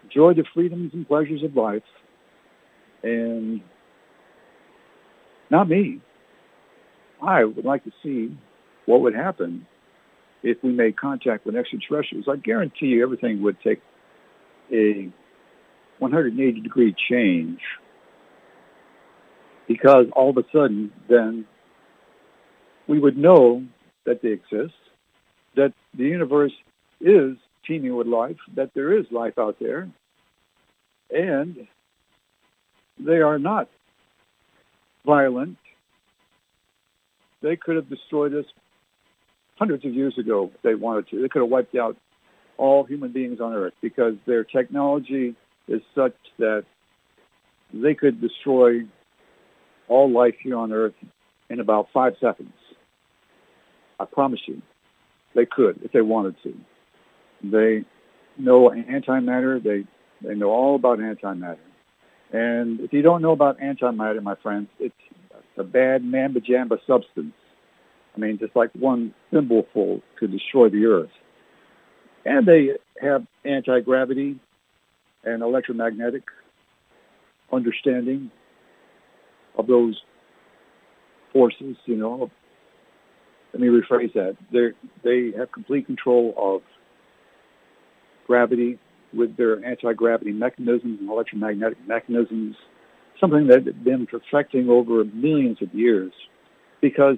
[0.04, 1.82] enjoy the freedoms and pleasures of life,
[3.02, 3.60] and
[5.50, 6.00] not me.
[7.22, 8.36] I would like to see
[8.86, 9.66] what would happen
[10.42, 12.26] if we made contact with extraterrestrials.
[12.28, 13.80] I guarantee you everything would take
[14.72, 15.10] a
[15.98, 17.60] 180 degree change
[19.68, 21.46] because all of a sudden then
[22.88, 23.64] we would know
[24.04, 24.74] that they exist,
[25.54, 26.52] that the universe
[27.00, 29.88] is teeming with life, that there is life out there,
[31.10, 31.56] and
[32.98, 33.68] they are not
[35.04, 35.56] violent.
[37.42, 38.44] They could have destroyed us
[39.56, 41.22] hundreds of years ago if they wanted to.
[41.22, 41.96] They could have wiped out
[42.56, 45.34] all human beings on Earth because their technology
[45.68, 46.64] is such that
[47.72, 48.80] they could destroy
[49.88, 50.94] all life here on Earth
[51.50, 52.52] in about five seconds.
[53.98, 54.62] I promise you,
[55.34, 56.54] they could if they wanted to.
[57.42, 57.84] They
[58.38, 59.62] know antimatter.
[59.62, 59.84] They
[60.26, 61.58] they know all about antimatter.
[62.32, 64.94] And if you don't know about antimatter, my friends, it's
[65.56, 67.34] a bad mamba jamba substance.
[68.14, 71.10] I mean, just like one thimbleful could destroy the Earth.
[72.24, 74.38] And they have anti-gravity
[75.24, 76.22] and electromagnetic
[77.52, 78.30] understanding
[79.56, 80.00] of those
[81.32, 82.30] forces, you know.
[83.52, 84.36] Let me rephrase that.
[84.50, 84.70] They
[85.04, 86.62] they have complete control of
[88.26, 88.78] gravity
[89.14, 92.56] with their anti-gravity mechanisms and electromagnetic mechanisms,
[93.20, 96.12] something that they've been perfecting over millions of years.
[96.80, 97.16] Because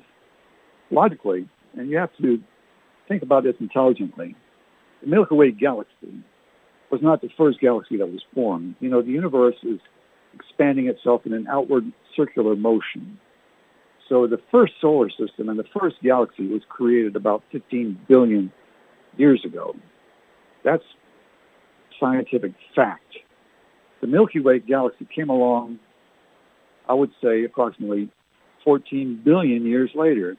[0.91, 2.43] logically, and you have to
[3.09, 4.35] think about this intelligently,
[5.03, 6.23] the Milky Way galaxy
[6.91, 8.75] was not the first galaxy that was formed.
[8.81, 9.81] You know, the universe is
[10.35, 13.19] expanding itself in an outward circular motion.
[14.09, 18.53] So the first solar system and the first galaxy was created about 15 billion
[19.17, 19.75] years ago.
[20.65, 20.83] That's
[22.01, 23.03] scientific fact.
[24.01, 25.79] The Milky Way galaxy came along,
[26.89, 28.11] I would say, approximately
[28.65, 30.37] 14 billion years later.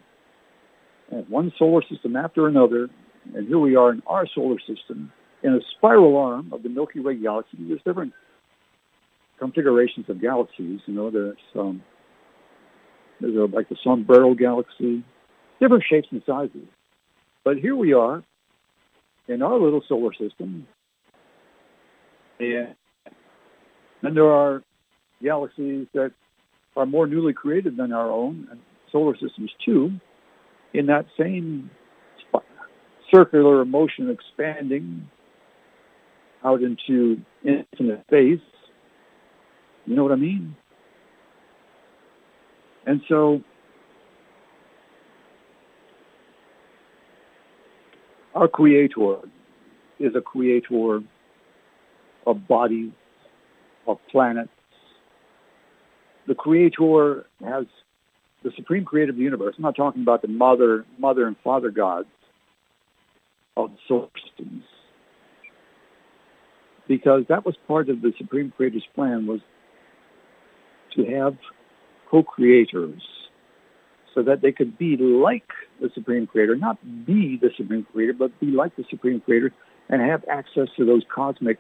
[1.12, 2.90] And one solar system after another,
[3.34, 5.12] and here we are in our solar system,
[5.44, 7.58] in a spiral arm of the Milky Way galaxy.
[7.60, 8.14] There's different
[9.40, 10.80] configurations of galaxies.
[10.88, 11.84] You know, there's um,
[13.22, 15.04] there's a, like the Sombrero galaxy,
[15.60, 16.68] different shapes and sizes.
[17.44, 18.24] But here we are
[19.28, 20.68] in our little solar system,
[22.40, 22.74] yeah,
[23.06, 23.16] and
[24.02, 24.64] then there are
[25.24, 26.12] galaxies that
[26.76, 28.60] are more newly created than our own, and
[28.92, 29.92] solar systems too,
[30.74, 31.70] in that same
[33.14, 35.08] circular motion expanding
[36.44, 38.40] out into infinite space.
[39.86, 40.56] You know what I mean?
[42.86, 43.42] And so
[48.36, 49.18] our creator
[50.00, 51.00] is a creator
[52.28, 52.92] of bodies,
[53.88, 54.50] of planets.
[56.28, 57.66] The creator has
[58.44, 59.56] the supreme creator of the universe.
[59.58, 62.08] I'm not talking about the mother, mother and father gods
[63.58, 64.10] of solar
[66.88, 69.40] because that was part of the Supreme Creator's plan was
[70.96, 71.36] to have
[72.10, 73.02] co-creators
[74.16, 75.44] so that they could be like
[75.82, 79.52] the Supreme Creator, not be the Supreme Creator, but be like the Supreme Creator
[79.90, 81.60] and have access to those cosmic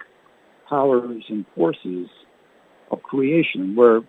[0.67, 2.07] powers and forces
[2.89, 4.01] of creation where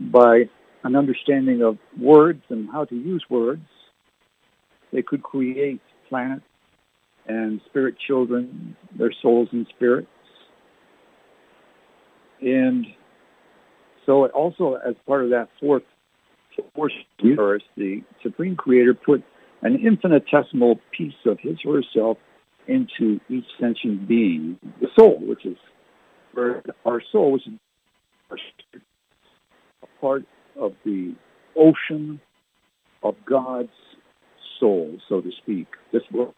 [0.00, 0.44] by
[0.84, 3.66] an understanding of words and how to use words,
[4.92, 6.44] they could create planets
[7.26, 10.08] and spirit children, their souls and spirits,
[12.40, 12.86] and
[14.04, 15.84] so also as part of that fourth
[16.74, 19.22] force universe, the Supreme Creator put
[19.62, 22.18] an infinitesimal piece of his or herself
[22.66, 25.56] into each sentient being, the soul, which is
[26.84, 28.80] our soul, which is
[29.82, 30.24] a part
[30.58, 31.14] of the
[31.56, 32.20] ocean
[33.02, 33.70] of God's
[34.58, 35.66] soul, so to speak.
[35.92, 36.34] This little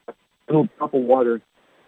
[0.78, 1.40] drop of water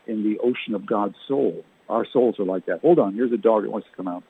[0.07, 1.64] in the ocean of God's soul.
[1.89, 2.81] Our souls are like that.
[2.83, 4.22] Hold on, here's a dog that wants to come out.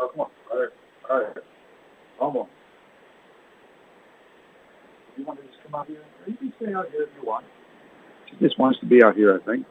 [0.00, 0.68] All
[1.10, 1.36] right.
[2.20, 2.50] Almost.
[5.16, 6.02] You want to just come out here?
[6.26, 7.44] You can stay out here if you want.
[8.30, 9.66] She just wants to be out here, I think.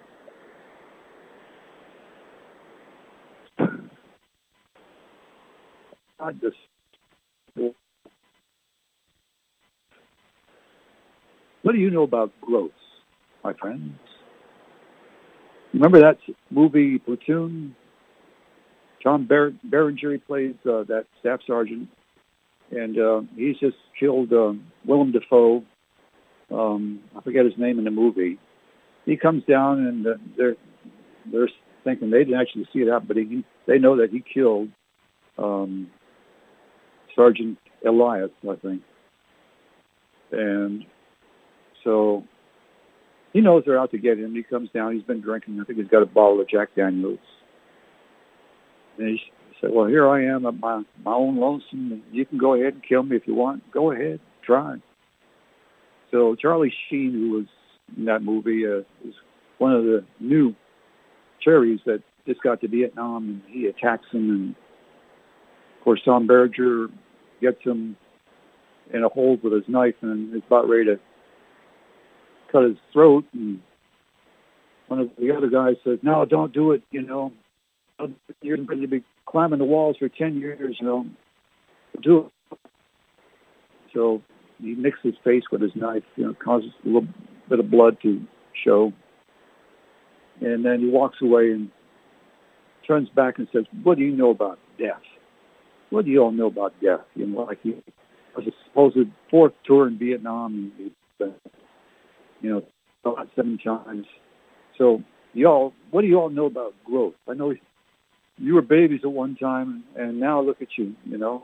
[6.20, 6.58] I just
[11.62, 12.72] what do you know about growth,
[13.44, 13.94] my friends?
[15.74, 16.18] Remember that
[16.50, 17.76] movie Platoon?
[19.02, 21.88] John Ber- Berenger plays uh, that staff sergeant,
[22.72, 24.54] and uh, he's just killed uh,
[24.86, 25.64] Willem Dafoe.
[26.52, 28.38] Um, I forget his name in the movie.
[29.06, 30.56] He comes down, and uh, they're
[31.32, 31.50] they're
[31.84, 34.70] thinking they didn't actually see it happen, but he, they know that he killed
[35.38, 35.90] um,
[37.16, 38.82] Sergeant Elias, I think.
[40.32, 40.84] And
[41.84, 42.24] so
[43.34, 44.36] he knows they're out to get him.
[44.36, 44.94] He comes down.
[44.94, 45.60] He's been drinking.
[45.62, 47.20] I think he's got a bottle of Jack Daniels.
[49.00, 49.20] And he
[49.60, 52.04] said, well, here I am at my, my own lonesome.
[52.12, 53.64] You can go ahead and kill me if you want.
[53.72, 54.20] Go ahead.
[54.46, 54.78] Try.
[56.12, 57.46] So Charlie Sheen, who was
[57.98, 59.16] in that movie, uh, is
[59.58, 60.54] one of the new
[61.44, 64.30] cherries that just got to Vietnam, and he attacks him.
[64.30, 64.50] And,
[65.78, 66.88] of course, Tom Berenger
[67.42, 67.96] gets him
[68.94, 71.00] in a hold with his knife and is about ready to
[72.52, 73.24] cut his throat.
[73.34, 73.62] And
[74.88, 77.32] one of the other guys says, no, don't do it, you know.
[78.42, 81.06] You're going to be climbing the walls for 10 years, you know.
[82.02, 82.58] Do it.
[83.94, 84.22] So
[84.60, 87.08] he nicks his face with his knife, you know, causes a little
[87.50, 88.22] bit of blood to
[88.64, 88.94] show.
[90.42, 91.70] And then he walks away and
[92.88, 95.02] turns back and says, what do you know about death?
[95.90, 97.02] What do you all know about death?
[97.16, 97.76] You know, like he
[98.36, 100.72] was a supposed fourth tour in Vietnam.
[100.78, 100.92] He,
[102.42, 102.64] you know,
[103.04, 104.06] about seven times.
[104.78, 107.16] So y'all, what do you all know about growth?
[107.28, 107.54] I know
[108.40, 110.96] you were babies at one time, and now look at you.
[111.06, 111.44] You know,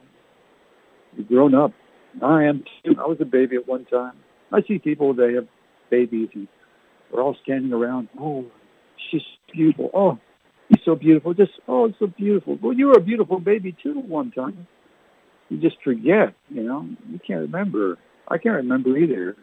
[1.16, 1.72] you've grown up.
[2.22, 2.96] I am too.
[3.00, 4.14] I was a baby at one time.
[4.52, 5.48] I see people they have
[5.90, 6.48] babies and
[7.12, 8.08] they're all standing around.
[8.20, 8.46] Oh,
[9.12, 9.22] she's
[9.54, 9.90] beautiful.
[9.94, 10.18] Oh,
[10.70, 11.34] he's so beautiful.
[11.34, 12.58] Just oh, it's so beautiful.
[12.62, 14.68] Well, you were a beautiful baby too at one time.
[15.50, 16.34] You just forget.
[16.50, 17.98] You know, you can't remember.
[18.28, 19.36] I can't remember either.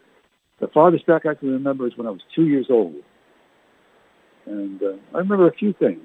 [0.59, 2.95] The farthest back I can remember is when I was two years old.
[4.45, 6.01] And uh, I remember a few things.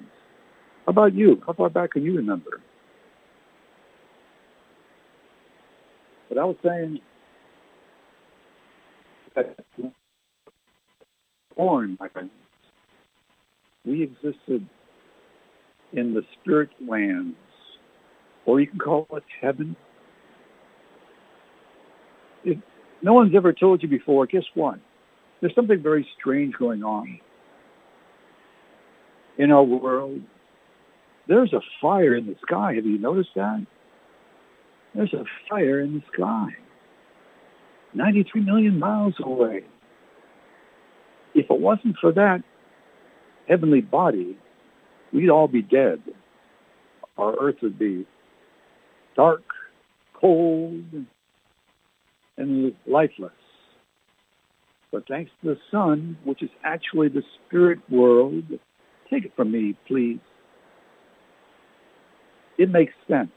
[0.89, 1.43] How about you?
[1.47, 2.63] How far back can you remember?
[6.31, 7.01] But I was saying
[11.55, 12.31] born, my friends.
[13.85, 14.67] We existed
[15.93, 17.37] in the spirit lands,
[18.47, 19.77] or you can call it heaven.
[22.45, 22.57] It,
[23.03, 24.79] no one's ever told you before, guess what?
[25.43, 27.21] There's something very strange going on
[29.37, 30.23] in our world.
[31.29, 32.75] There's a fire in the sky.
[32.75, 33.65] Have you noticed that?
[34.95, 36.57] There's a fire in the sky.
[37.95, 39.63] 93 million miles away.
[41.35, 42.43] If it wasn't for that
[43.47, 44.39] heavenly body,
[45.13, 46.03] we'd all be dead.
[47.19, 48.07] Our earth would be
[49.15, 49.43] dark,
[50.15, 50.85] cold,
[52.37, 53.33] and lifeless.
[54.91, 58.45] But thanks to the sun, which is actually the spirit world,
[59.11, 60.21] take it from me, please.
[62.59, 63.31] It makes sense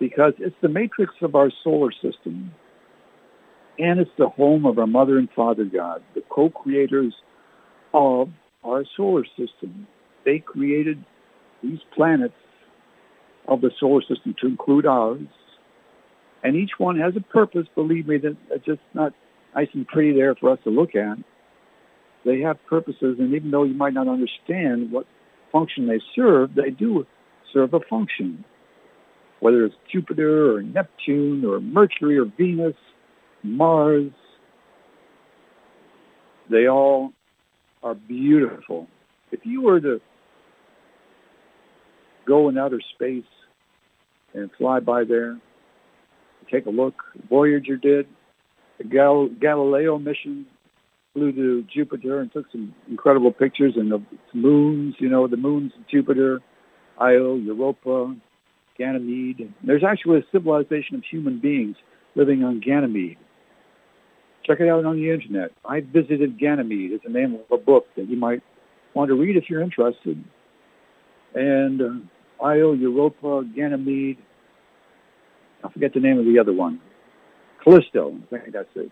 [0.00, 2.52] because it's the matrix of our solar system
[3.78, 7.14] and it's the home of our mother and father God, the co-creators
[7.94, 8.28] of
[8.64, 9.86] our solar system.
[10.24, 11.04] They created
[11.62, 12.34] these planets
[13.48, 15.20] of the solar system to include ours
[16.42, 19.12] and each one has a purpose, believe me, that's just not
[19.54, 21.18] nice and pretty there for us to look at.
[22.24, 25.06] They have purposes, and even though you might not understand what
[25.50, 27.06] function they serve, they do
[27.52, 28.44] serve a function.
[29.40, 32.76] Whether it's Jupiter or Neptune or Mercury or Venus,
[33.42, 34.10] Mars,
[36.50, 37.12] they all
[37.82, 38.86] are beautiful.
[39.32, 40.00] If you were to
[42.26, 43.24] go in outer space
[44.34, 45.38] and fly by there,
[46.50, 47.02] take a look.
[47.28, 48.06] Voyager did.
[48.78, 50.46] The Gal- Galileo mission
[51.12, 55.72] flew to Jupiter and took some incredible pictures and the moons, you know, the moons
[55.78, 56.40] of Jupiter,
[57.02, 58.14] Io, Europa,
[58.78, 59.52] Ganymede.
[59.64, 61.76] There's actually a civilization of human beings
[62.14, 63.18] living on Ganymede.
[64.44, 65.50] Check it out on the internet.
[65.64, 66.92] I visited Ganymede.
[66.92, 68.42] It's the name of a book that you might
[68.94, 70.22] want to read if you're interested.
[71.34, 74.18] And uh, Io, Europa, Ganymede,
[75.64, 76.80] I forget the name of the other one.
[77.62, 78.90] Callisto, I think that's it.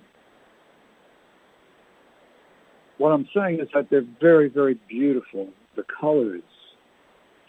[2.99, 5.49] What I'm saying is that they're very, very beautiful.
[5.77, 6.43] The colors.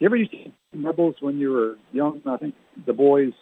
[0.01, 2.23] You ever used to marbles when you were young?
[2.25, 2.55] I think
[2.87, 3.33] the boys,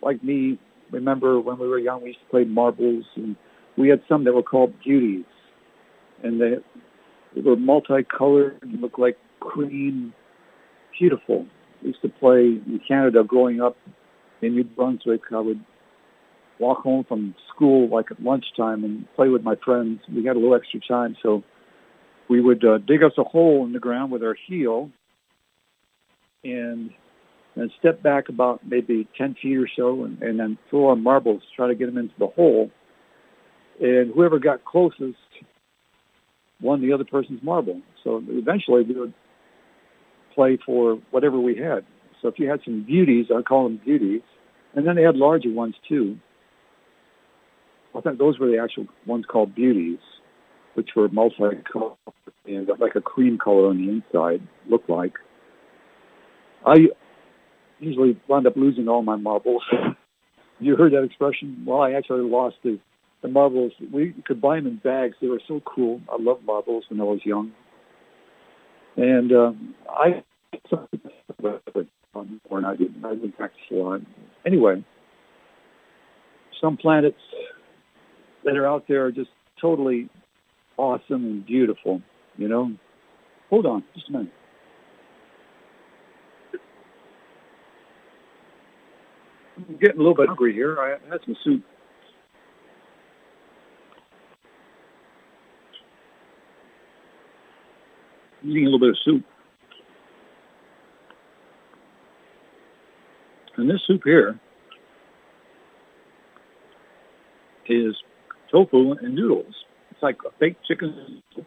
[0.00, 0.56] like me,
[0.92, 3.34] remember when we were young, we used to play marbles, and
[3.76, 5.24] we had some that were called beauties,
[6.22, 6.52] and they,
[7.34, 10.14] they were multicolored and looked like cream,
[10.96, 11.44] beautiful.
[11.82, 13.76] We used to play in Canada growing up
[14.42, 15.22] in New Brunswick.
[15.34, 15.64] I would
[16.60, 20.02] walk home from school like at lunchtime and play with my friends.
[20.14, 21.42] We had a little extra time, so
[22.30, 24.88] we would uh, dig us a hole in the ground with our heel
[26.44, 26.90] and
[27.54, 31.42] and step back about maybe 10 feet or so and, and then throw on marbles,
[31.54, 32.70] try to get them into the hole.
[33.80, 35.18] And whoever got closest
[36.62, 37.82] won the other person's marble.
[38.04, 39.12] So eventually we would
[40.34, 41.84] play for whatever we had.
[42.20, 44.22] So if you had some beauties, I call them beauties,
[44.74, 46.18] and then they had larger ones too.
[47.94, 49.98] I think those were the actual ones called beauties,
[50.74, 51.66] which were multicolored
[52.46, 55.12] and got like a cream color on the inside, looked like.
[56.66, 56.76] I
[57.80, 59.62] usually wound up losing all my marbles.
[60.60, 61.64] you heard that expression?
[61.66, 62.78] Well, I actually lost the,
[63.22, 63.72] the marbles.
[63.92, 65.16] We could buy them in bags.
[65.20, 66.00] They were so cool.
[66.10, 67.52] I loved marbles when I was young.
[68.96, 70.22] And um, I
[72.48, 73.04] when I didn't.
[73.04, 74.00] I didn't practice a lot.
[74.46, 74.84] Anyway,
[76.60, 77.16] some planets
[78.44, 80.10] that are out there are just totally
[80.76, 82.02] awesome and beautiful.
[82.36, 82.72] You know.
[83.50, 84.32] Hold on, just a minute.
[89.68, 90.78] I'm getting a little bit hungry here.
[90.80, 91.62] I had some soup.
[98.44, 99.24] Eating a little bit of soup.
[103.56, 104.40] And this soup here
[107.68, 107.94] is
[108.50, 109.54] tofu and noodles.
[109.90, 111.22] It's like a baked chicken.
[111.36, 111.46] It's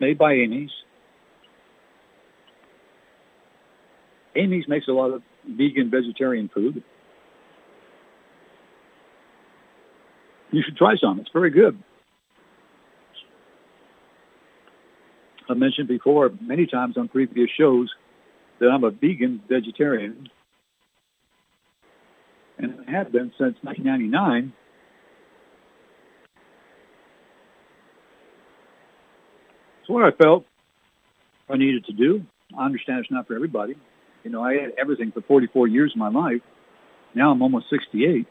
[0.00, 0.70] made by Amy's.
[4.36, 6.82] Amy's makes a lot of vegan, vegetarian food.
[10.50, 11.20] You should try some.
[11.20, 11.82] It's very good.
[15.48, 17.90] I've mentioned before many times on previous shows
[18.60, 20.28] that I'm a vegan vegetarian
[22.58, 24.52] and I have been since 1999.
[29.80, 30.44] It's what I felt
[31.48, 32.22] I needed to do.
[32.56, 33.74] I understand it's not for everybody.
[34.24, 36.40] You know, I had everything for 44 years of my life.
[37.14, 38.26] Now I'm almost 68.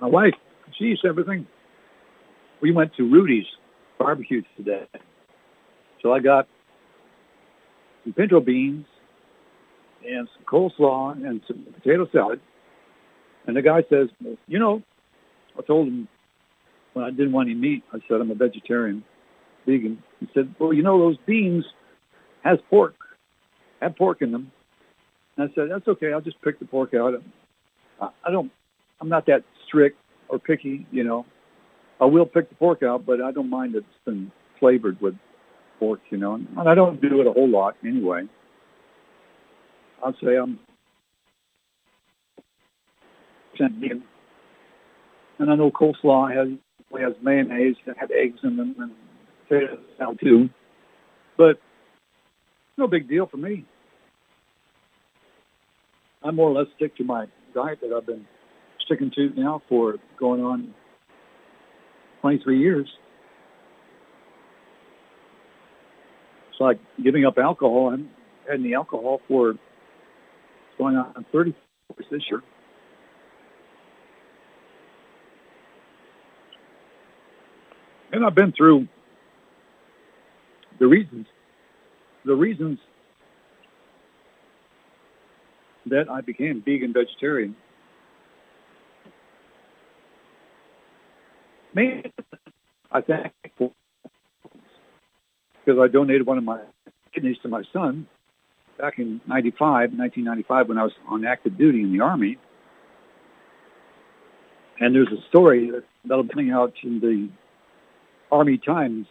[0.00, 0.34] My wife,
[0.76, 1.46] she eats everything.
[2.60, 3.46] We went to Rudy's
[3.98, 4.86] barbecue today.
[6.02, 6.48] So I got
[8.02, 8.86] some pinto beans
[10.04, 12.40] and some coleslaw and some potato salad.
[13.46, 14.08] And the guy says,
[14.48, 14.82] you know,
[15.56, 16.08] I told him
[16.92, 19.04] when I didn't want any meat, I said I'm a vegetarian,
[19.66, 20.02] vegan.
[20.20, 21.64] He said, well, you know, those beans
[22.44, 22.94] has pork,
[23.80, 24.52] have pork in them.
[25.36, 26.12] And I said, that's okay.
[26.12, 27.14] I'll just pick the pork out.
[28.00, 28.50] I don't,
[29.00, 31.24] I'm not that strict or picky, you know.
[32.00, 35.14] I will pick the pork out, but I don't mind it's been flavored with
[35.78, 36.34] pork, you know.
[36.34, 38.24] And I don't do it a whole lot anyway.
[40.04, 40.58] I'll say um,
[43.60, 44.02] I'm vegan.
[45.38, 46.48] And I know coleslaw has
[47.00, 48.92] has mayonnaise that have eggs in them and
[49.48, 50.50] potatoes now too.
[51.36, 51.60] But
[52.76, 53.64] no big deal for me.
[56.24, 58.26] I more or less stick to my diet that I've been
[58.84, 60.74] sticking to now for going on
[62.20, 62.88] 23 years.
[66.50, 67.88] It's like giving up alcohol.
[67.88, 68.10] I haven't
[68.48, 69.54] had any alcohol for
[70.78, 72.42] going on 30 years this year.
[78.12, 78.86] And I've been through
[80.78, 81.26] the reasons,
[82.24, 82.78] the reasons
[85.86, 87.56] that I became vegan vegetarian.
[91.74, 92.12] Mainly,
[92.90, 93.72] I think, because
[95.80, 96.60] I donated one of my
[97.14, 98.06] kidneys to my son
[98.78, 102.36] back in 95, 1995, when I was on active duty in the Army.
[104.80, 107.28] And there's a story that, that'll be coming out in the
[108.32, 109.06] Army Times.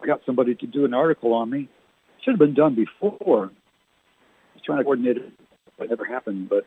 [0.00, 1.68] I got somebody to do an article on me.
[2.24, 3.10] Should have been done before.
[3.20, 5.32] I was trying to coordinate it,
[5.76, 6.48] but it never happened.
[6.48, 6.64] But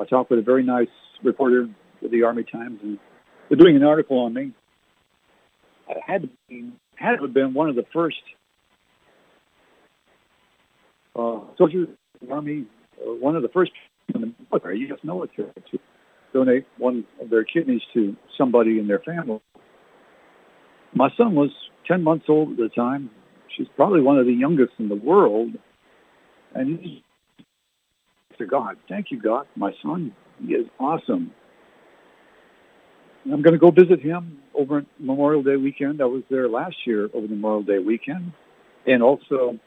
[0.00, 0.88] I talked with a very nice
[1.22, 1.68] reporter
[2.00, 2.98] with the Army Times, and
[3.48, 4.52] they're doing an article on me.
[5.88, 8.22] I had to be, had to have been one of the first
[11.14, 11.88] uh, soldiers
[12.20, 12.64] in the Army,
[12.98, 13.72] uh, one of the first
[14.14, 14.98] in the military, U.S.
[15.04, 15.78] military, to
[16.32, 19.40] donate one of their kidneys to somebody in their family.
[20.94, 21.50] My son was
[21.86, 23.10] 10 months old at the time.
[23.56, 25.52] She's probably one of the youngest in the world.
[26.54, 27.04] And he
[28.38, 30.14] to God, thank you, God, my son.
[30.44, 31.32] He is awesome.
[33.24, 36.00] I'm going to go visit him over Memorial Day weekend.
[36.02, 38.32] I was there last year over the Memorial Day weekend
[38.86, 39.58] and also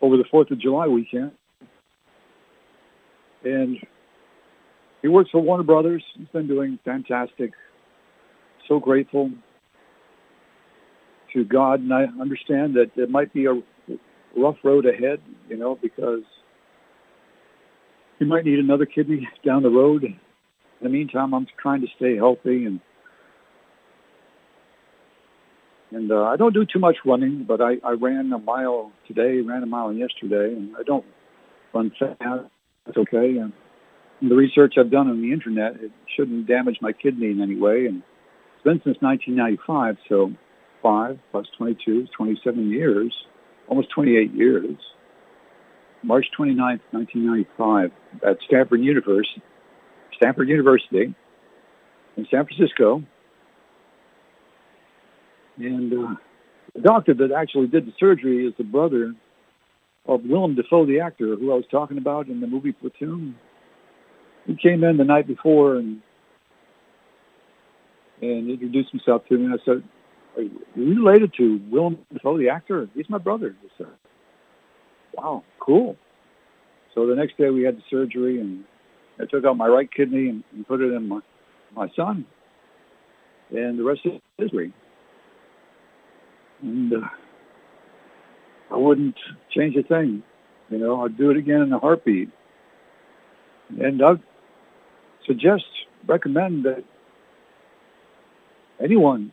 [0.00, 1.32] over the 4th of July weekend.
[3.44, 3.78] And
[5.02, 6.04] he works for Warner Brothers.
[6.14, 7.52] He's been doing fantastic.
[8.68, 9.30] So grateful
[11.32, 13.60] to God, and I understand that it might be a
[14.36, 16.22] rough road ahead, you know, because
[18.18, 20.04] you might need another kidney down the road.
[20.04, 20.18] In
[20.82, 22.80] the meantime, I'm trying to stay healthy and
[25.92, 29.40] and uh, I don't do too much running, but I, I ran a mile today,
[29.40, 31.04] ran a mile yesterday, and I don't
[31.74, 32.20] run fast.
[32.86, 33.38] That's okay.
[33.38, 33.52] And
[34.22, 37.86] the research I've done on the internet, it shouldn't damage my kidney in any way.
[37.86, 38.04] And
[38.54, 40.30] it's been since 1995, so
[40.82, 43.14] 5 plus 22 27 years,
[43.68, 44.76] almost 28 years.
[46.02, 47.90] March 29th, 1995,
[48.26, 49.42] at Stanford University,
[50.16, 51.14] Stanford University
[52.16, 53.02] in San Francisco.
[55.58, 56.14] And uh,
[56.74, 59.14] the doctor that actually did the surgery is the brother
[60.06, 63.34] of Willem Dafoe, the actor who I was talking about in the movie Platoon.
[64.46, 66.00] He came in the night before and
[68.22, 69.46] and introduced himself to me.
[69.46, 69.82] And I said, "Are you
[70.76, 72.88] related to Willem Dafoe, the actor?
[72.94, 73.88] He's my brother." He said,
[75.14, 75.96] "Wow, cool."
[76.94, 78.64] So the next day we had the surgery, and
[79.20, 81.20] I took out my right kidney and, and put it in my
[81.74, 82.24] my son,
[83.50, 84.72] and the rest is history.
[86.62, 87.08] And uh,
[88.70, 89.16] I wouldn't
[89.50, 90.22] change a thing.
[90.68, 92.30] You know, I'd do it again in a heartbeat.
[93.80, 94.12] And I
[95.26, 95.64] suggest,
[96.06, 96.84] recommend that
[98.82, 99.32] anyone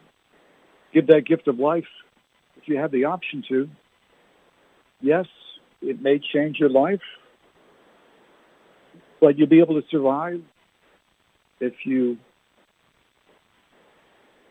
[0.98, 1.86] give that gift of life
[2.56, 3.70] if you have the option to.
[5.00, 5.26] Yes,
[5.82, 7.02] it may change your life,
[9.22, 10.42] but you'll be able to survive
[11.60, 12.18] if you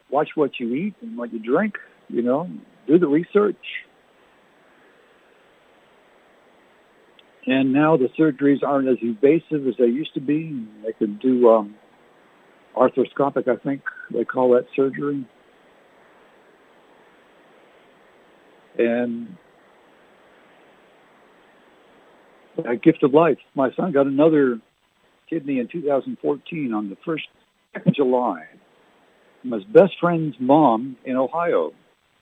[0.08, 1.74] watch what you eat and what you drink,
[2.08, 2.48] you know,
[2.86, 3.56] do the research.
[7.48, 10.64] And now the surgeries aren't as invasive as they used to be.
[10.84, 11.74] They can do um,
[12.76, 13.82] arthroscopic, I think
[14.12, 15.26] they call that surgery.
[18.78, 19.36] And
[22.64, 23.38] a gift of life.
[23.54, 24.60] My son got another
[25.28, 28.46] kidney in 2014 on the 1st of July
[29.42, 31.72] from his best friend's mom in Ohio,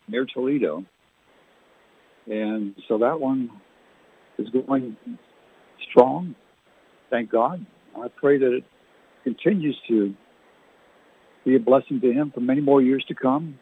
[0.09, 0.84] near Toledo.
[2.26, 3.50] And so that one
[4.38, 4.96] is going
[5.90, 6.34] strong,
[7.11, 7.64] thank God.
[7.96, 8.64] I pray that it
[9.22, 10.14] continues to
[11.44, 13.59] be a blessing to him for many more years to come.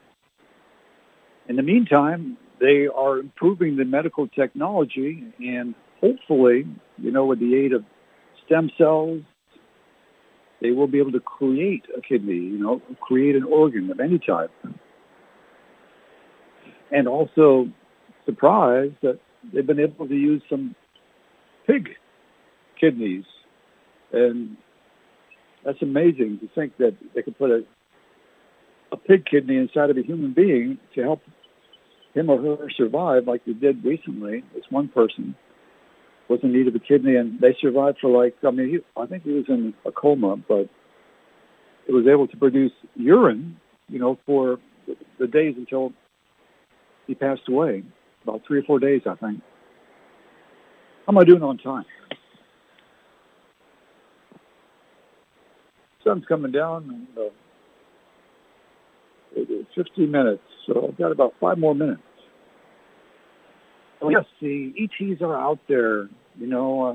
[1.48, 6.64] In the meantime, they are improving the medical technology and hopefully,
[6.96, 7.84] you know, with the aid of
[8.46, 9.22] stem cells,
[10.60, 14.18] they will be able to create a kidney, you know, create an organ of any
[14.18, 14.52] type.
[16.92, 17.68] And also
[18.24, 19.18] surprised that
[19.52, 20.76] they've been able to use some
[21.66, 21.88] pig
[22.80, 23.24] kidneys.
[24.12, 24.56] And
[25.64, 27.64] that's amazing to think that they could put a,
[28.92, 31.22] a pig kidney inside of a human being to help
[32.14, 34.44] him or her survive like they did recently.
[34.54, 35.34] This one person
[36.28, 39.06] was in need of a kidney and they survived for like, I mean, he, I
[39.06, 40.68] think he was in a coma, but
[41.88, 43.56] it was able to produce urine,
[43.88, 44.58] you know, for
[45.18, 45.92] the days until
[47.06, 47.82] he passed away,
[48.22, 49.42] about three or four days, I think.
[51.06, 51.84] How am I doing on time?
[56.04, 57.30] Sun's coming down, and uh,
[59.34, 62.02] it is 15 minutes, so I've got about five more minutes.
[64.00, 66.08] Oh, yes, the ETs are out there.
[66.38, 66.94] You know, uh,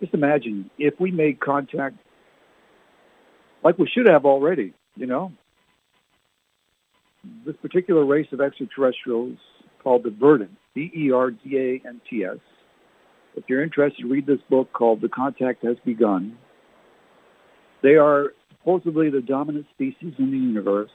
[0.00, 1.96] just imagine if we made contact
[3.62, 5.32] like we should have already, you know.
[7.44, 9.36] This particular race of extraterrestrials
[9.82, 12.38] called the Verdant, V-E-R-D-A-N-T-S.
[13.36, 16.38] If you're interested, read this book called The Contact Has Begun.
[17.82, 20.90] They are supposedly the dominant species in the universe.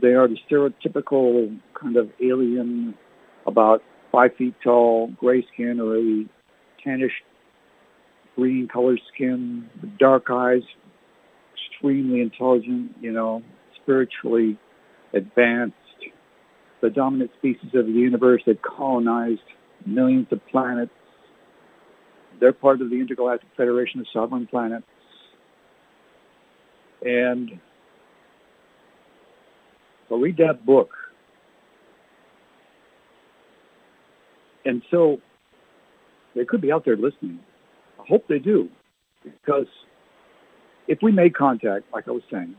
[0.00, 2.94] They are the stereotypical kind of alien,
[3.46, 6.24] about five feet tall, gray skin or a
[6.84, 7.12] tannish
[8.34, 9.68] green colored skin,
[9.98, 10.62] dark eyes,
[11.52, 13.42] extremely intelligent, you know,
[13.80, 14.58] spiritually
[15.12, 15.76] advanced,
[16.80, 19.40] the dominant species of the universe that colonized
[19.86, 20.90] millions of planets.
[22.40, 24.86] They're part of the Intergalactic Federation of Sovereign Planets.
[27.02, 27.60] And
[30.08, 30.90] so read that book.
[34.64, 35.20] And so
[36.34, 37.38] they could be out there listening.
[38.00, 38.68] I hope they do,
[39.22, 39.66] because
[40.88, 42.54] if we make contact, like I was saying,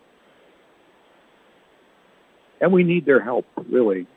[2.62, 4.08] and we need their help, really,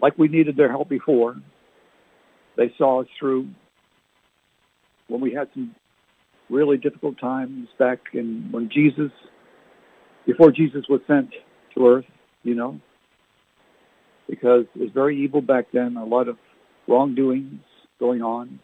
[0.00, 1.36] like we needed their help before.
[2.56, 3.48] They saw us through
[5.08, 5.74] when we had some
[6.48, 9.10] really difficult times back in when Jesus,
[10.26, 11.30] before Jesus was sent
[11.74, 12.04] to earth,
[12.42, 12.80] you know,
[14.28, 16.36] because it was very evil back then, a lot of
[16.88, 17.60] wrongdoings
[17.98, 18.60] going on,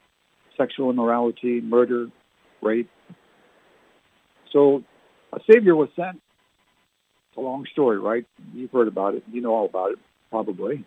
[0.57, 2.07] sexual immorality, murder,
[2.62, 2.90] rape.
[4.52, 4.82] So
[5.32, 6.16] a Savior was sent.
[6.16, 8.24] It's a long story, right?
[8.54, 9.24] You've heard about it.
[9.30, 9.98] You know all about it,
[10.30, 10.84] probably.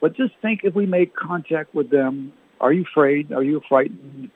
[0.00, 3.32] But just think if we make contact with them, are you afraid?
[3.32, 4.30] Are you frightened?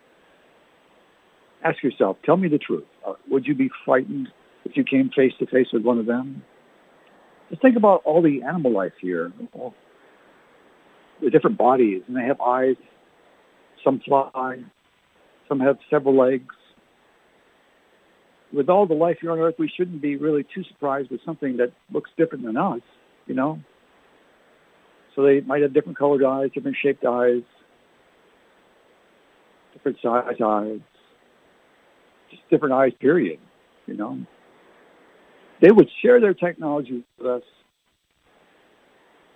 [1.63, 2.85] Ask yourself, tell me the truth.
[3.07, 4.29] Uh, would you be frightened
[4.65, 6.43] if you came face to face with one of them?
[7.49, 9.33] Just think about all the animal life here,
[11.21, 12.77] the different bodies, and they have eyes.
[13.83, 14.63] Some fly,
[15.49, 16.55] some have several legs.
[18.53, 21.57] With all the life here on Earth, we shouldn't be really too surprised with something
[21.59, 22.81] that looks different than us,
[23.27, 23.61] you know?
[25.15, 27.43] So they might have different colored eyes, different shaped eyes,
[29.73, 30.81] different size eyes,
[32.31, 33.39] just different eyes, period,
[33.87, 34.19] you know.
[35.61, 37.43] They would share their technology with us.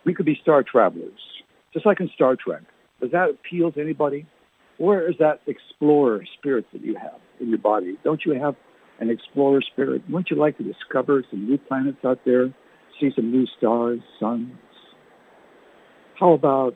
[0.04, 1.18] We could be star travelers,
[1.72, 2.62] just like in Star Trek.
[3.00, 4.26] Does that appeal to anybody?
[4.78, 7.96] Where is that explorer spirit that you have in your body?
[8.04, 8.56] Don't you have
[9.00, 10.02] an explorer spirit?
[10.08, 12.52] Wouldn't you like to discover some new planets out there,
[13.00, 14.52] see some new stars, suns?
[16.18, 16.74] How about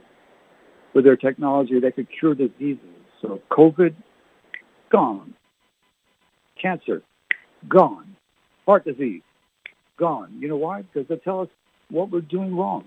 [0.95, 2.81] with their technology, they could cure diseases?
[3.23, 3.95] So COVID,
[4.91, 5.35] gone.
[6.61, 7.03] Cancer,
[7.69, 8.17] gone.
[8.67, 9.23] Heart disease,
[9.99, 10.39] gone.
[10.41, 10.83] You know why?
[10.83, 11.49] Because they tell us
[11.91, 12.85] what we're doing wrong.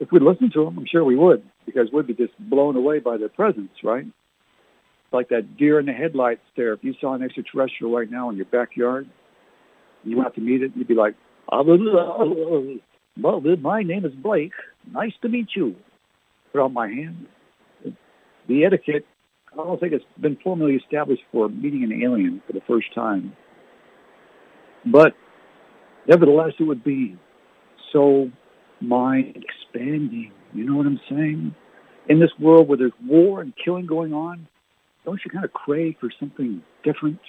[0.00, 2.98] If we listen to them, I'm sure we would, because we'd be just blown away
[2.98, 4.06] by their presence, right?
[5.12, 6.72] Like that deer in the headlights there.
[6.72, 9.08] If you saw an extraterrestrial right now in your backyard,
[10.02, 11.14] you went out to meet it, you'd be like,
[11.50, 14.52] ah, well, my name is Blake.
[14.90, 15.76] Nice to meet you.
[16.52, 17.26] Put out my hand.
[18.48, 19.06] The etiquette,
[19.52, 23.36] I don't think it's been formally established for meeting an alien for the first time.
[24.84, 25.14] But
[26.06, 27.16] nevertheless, it would be
[27.92, 28.30] so
[28.80, 30.32] mind expanding.
[30.52, 31.54] You know what I'm saying?
[32.08, 34.46] In this world where there's war and killing going on,
[35.04, 37.20] don't you kind of crave for something different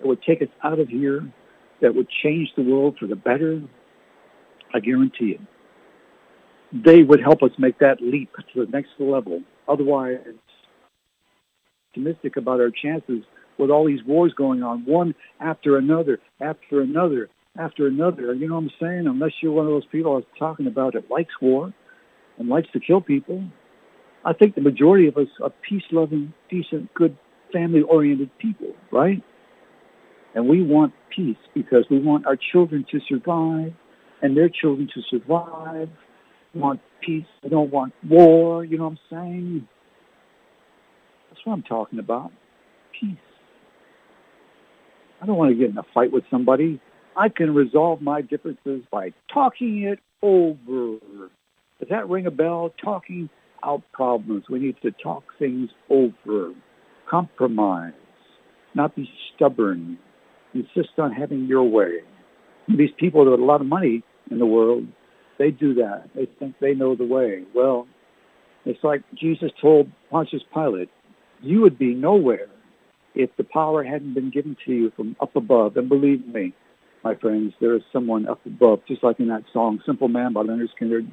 [0.00, 1.26] that would take us out of here,
[1.80, 3.62] that would change the world for the better?
[4.72, 5.40] I guarantee it.
[6.72, 9.42] They would help us make that leap to the next level.
[9.68, 10.18] Otherwise,
[11.90, 13.22] optimistic about our chances
[13.58, 17.28] with all these wars going on, one after another, after another,
[17.58, 18.34] after another.
[18.34, 19.06] You know what I'm saying?
[19.06, 21.72] Unless you're one of those people I was talking about that likes war
[22.38, 23.44] and likes to kill people.
[24.24, 27.16] I think the majority of us are peace-loving, decent, good,
[27.52, 29.22] family-oriented people, right?
[30.34, 33.72] And we want peace because we want our children to survive
[34.22, 35.88] and their children to survive.
[36.54, 37.26] We want peace.
[37.42, 38.64] We don't want war.
[38.64, 39.68] You know what I'm saying?
[41.30, 42.32] That's what I'm talking about.
[43.00, 43.16] Peace.
[45.20, 46.80] I don't want to get in a fight with somebody.
[47.16, 50.98] I can resolve my differences by talking it over.
[51.78, 52.72] Does that ring a bell?
[52.82, 53.28] Talking
[53.64, 54.44] out problems.
[54.48, 56.52] We need to talk things over.
[57.08, 57.92] Compromise.
[58.74, 59.98] Not be stubborn.
[60.54, 61.98] Insist on having your way.
[62.68, 64.86] These people that have a lot of money in the world,
[65.38, 66.08] they do that.
[66.14, 67.44] They think they know the way.
[67.54, 67.86] Well,
[68.64, 70.88] it's like Jesus told Pontius Pilate,
[71.42, 72.48] you would be nowhere
[73.14, 75.76] if the power hadn't been given to you from up above.
[75.76, 76.54] And believe me,
[77.04, 80.40] my friends, there is someone up above, just like in that song, Simple Man by
[80.40, 81.12] Lynyrd Skynyrd.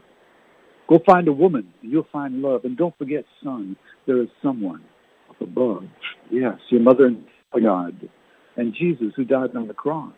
[0.90, 2.64] Go find a woman, and you'll find love.
[2.64, 3.76] And don't forget, son,
[4.08, 4.82] there is someone
[5.30, 5.84] up above.
[6.32, 7.26] Yes, your mother and
[7.62, 8.10] God.
[8.56, 10.14] And Jesus, who died on the cross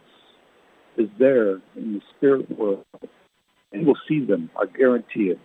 [0.97, 2.85] is there in the spirit world,
[3.71, 4.51] and we'll see them.
[4.59, 5.39] I guarantee it.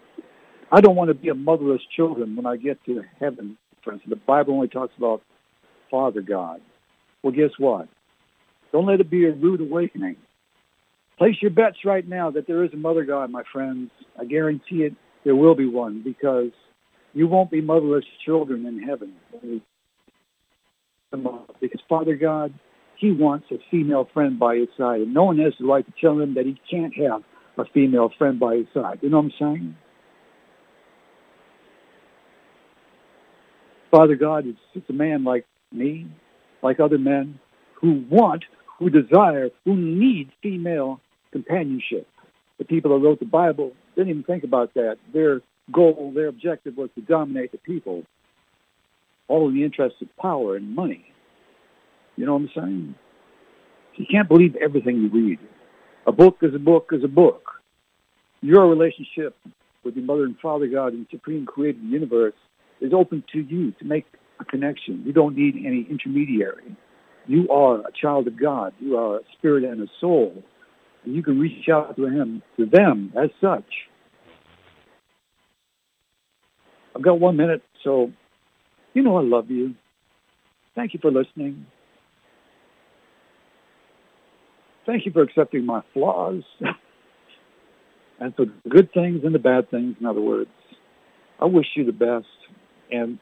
[0.71, 4.03] I don't want to be a motherless children when I get to heaven, friends.
[4.07, 5.23] The Bible only talks about
[5.91, 6.61] Father God.
[7.23, 7.89] Well, guess what?
[8.73, 10.17] Don't let it be a rude awakening.
[11.19, 13.91] Place your bets right now that there is a Mother God, my friends.
[14.19, 14.95] I guarantee it,
[15.25, 16.53] there will be one because
[17.13, 19.15] you won't be motherless children in heaven.
[21.61, 22.55] Because Father God
[22.99, 25.93] he wants a female friend by his side, and no one has the right to
[26.01, 27.23] tell him that he can't have
[27.57, 28.99] a female friend by his side.
[29.03, 29.77] You know what I'm saying?
[33.91, 34.45] Father God
[34.75, 36.09] just a man like me,
[36.63, 37.39] like other men,
[37.81, 38.45] who want,
[38.79, 41.01] who desire, who need female
[41.33, 42.07] companionship.
[42.59, 44.97] The people that wrote the Bible didn't even think about that.
[45.13, 45.41] Their
[45.73, 48.05] goal, their objective was to dominate the people,
[49.29, 51.05] all in the interest of power and money.
[52.17, 52.95] You know what I'm saying?
[53.97, 55.39] You can't believe everything you read.
[56.07, 57.43] A book is a book is a book.
[58.41, 59.37] Your relationship
[59.85, 62.35] with your mother and father God and supreme creator of the universe
[62.81, 64.07] is open to you to make
[64.41, 65.03] a connection.
[65.05, 66.77] You don't need any intermediary.
[67.29, 68.73] You are a child of God.
[68.81, 70.43] You are a spirit and a soul.
[71.05, 73.65] And you can reach out to him, to them as such.
[76.97, 78.11] I've got one minute, so
[78.95, 79.75] you know I love you.
[80.75, 81.67] Thank you for listening.
[84.87, 86.43] Thank you for accepting my flaws
[88.21, 90.51] and for the good things and the bad things, in other words.
[91.41, 92.27] I wish you the best.
[92.91, 93.19] And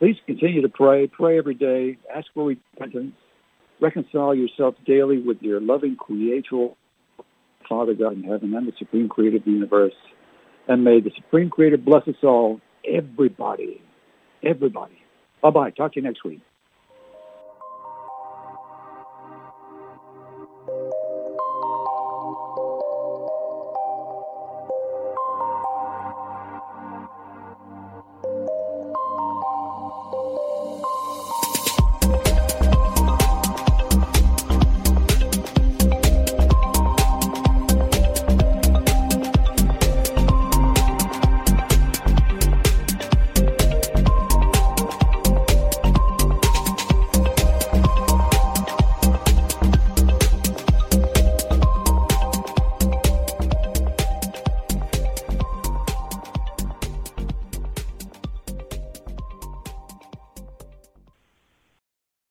[0.00, 1.06] please continue to pray.
[1.06, 1.98] Pray every day.
[2.14, 3.14] Ask for repentance.
[3.84, 6.68] Reconcile yourself daily with your loving creator,
[7.68, 9.92] Father God in heaven, and the supreme creator of the universe.
[10.66, 13.82] And may the supreme creator bless us all, everybody.
[14.42, 14.96] Everybody.
[15.42, 15.72] Bye-bye.
[15.72, 16.40] Talk to you next week.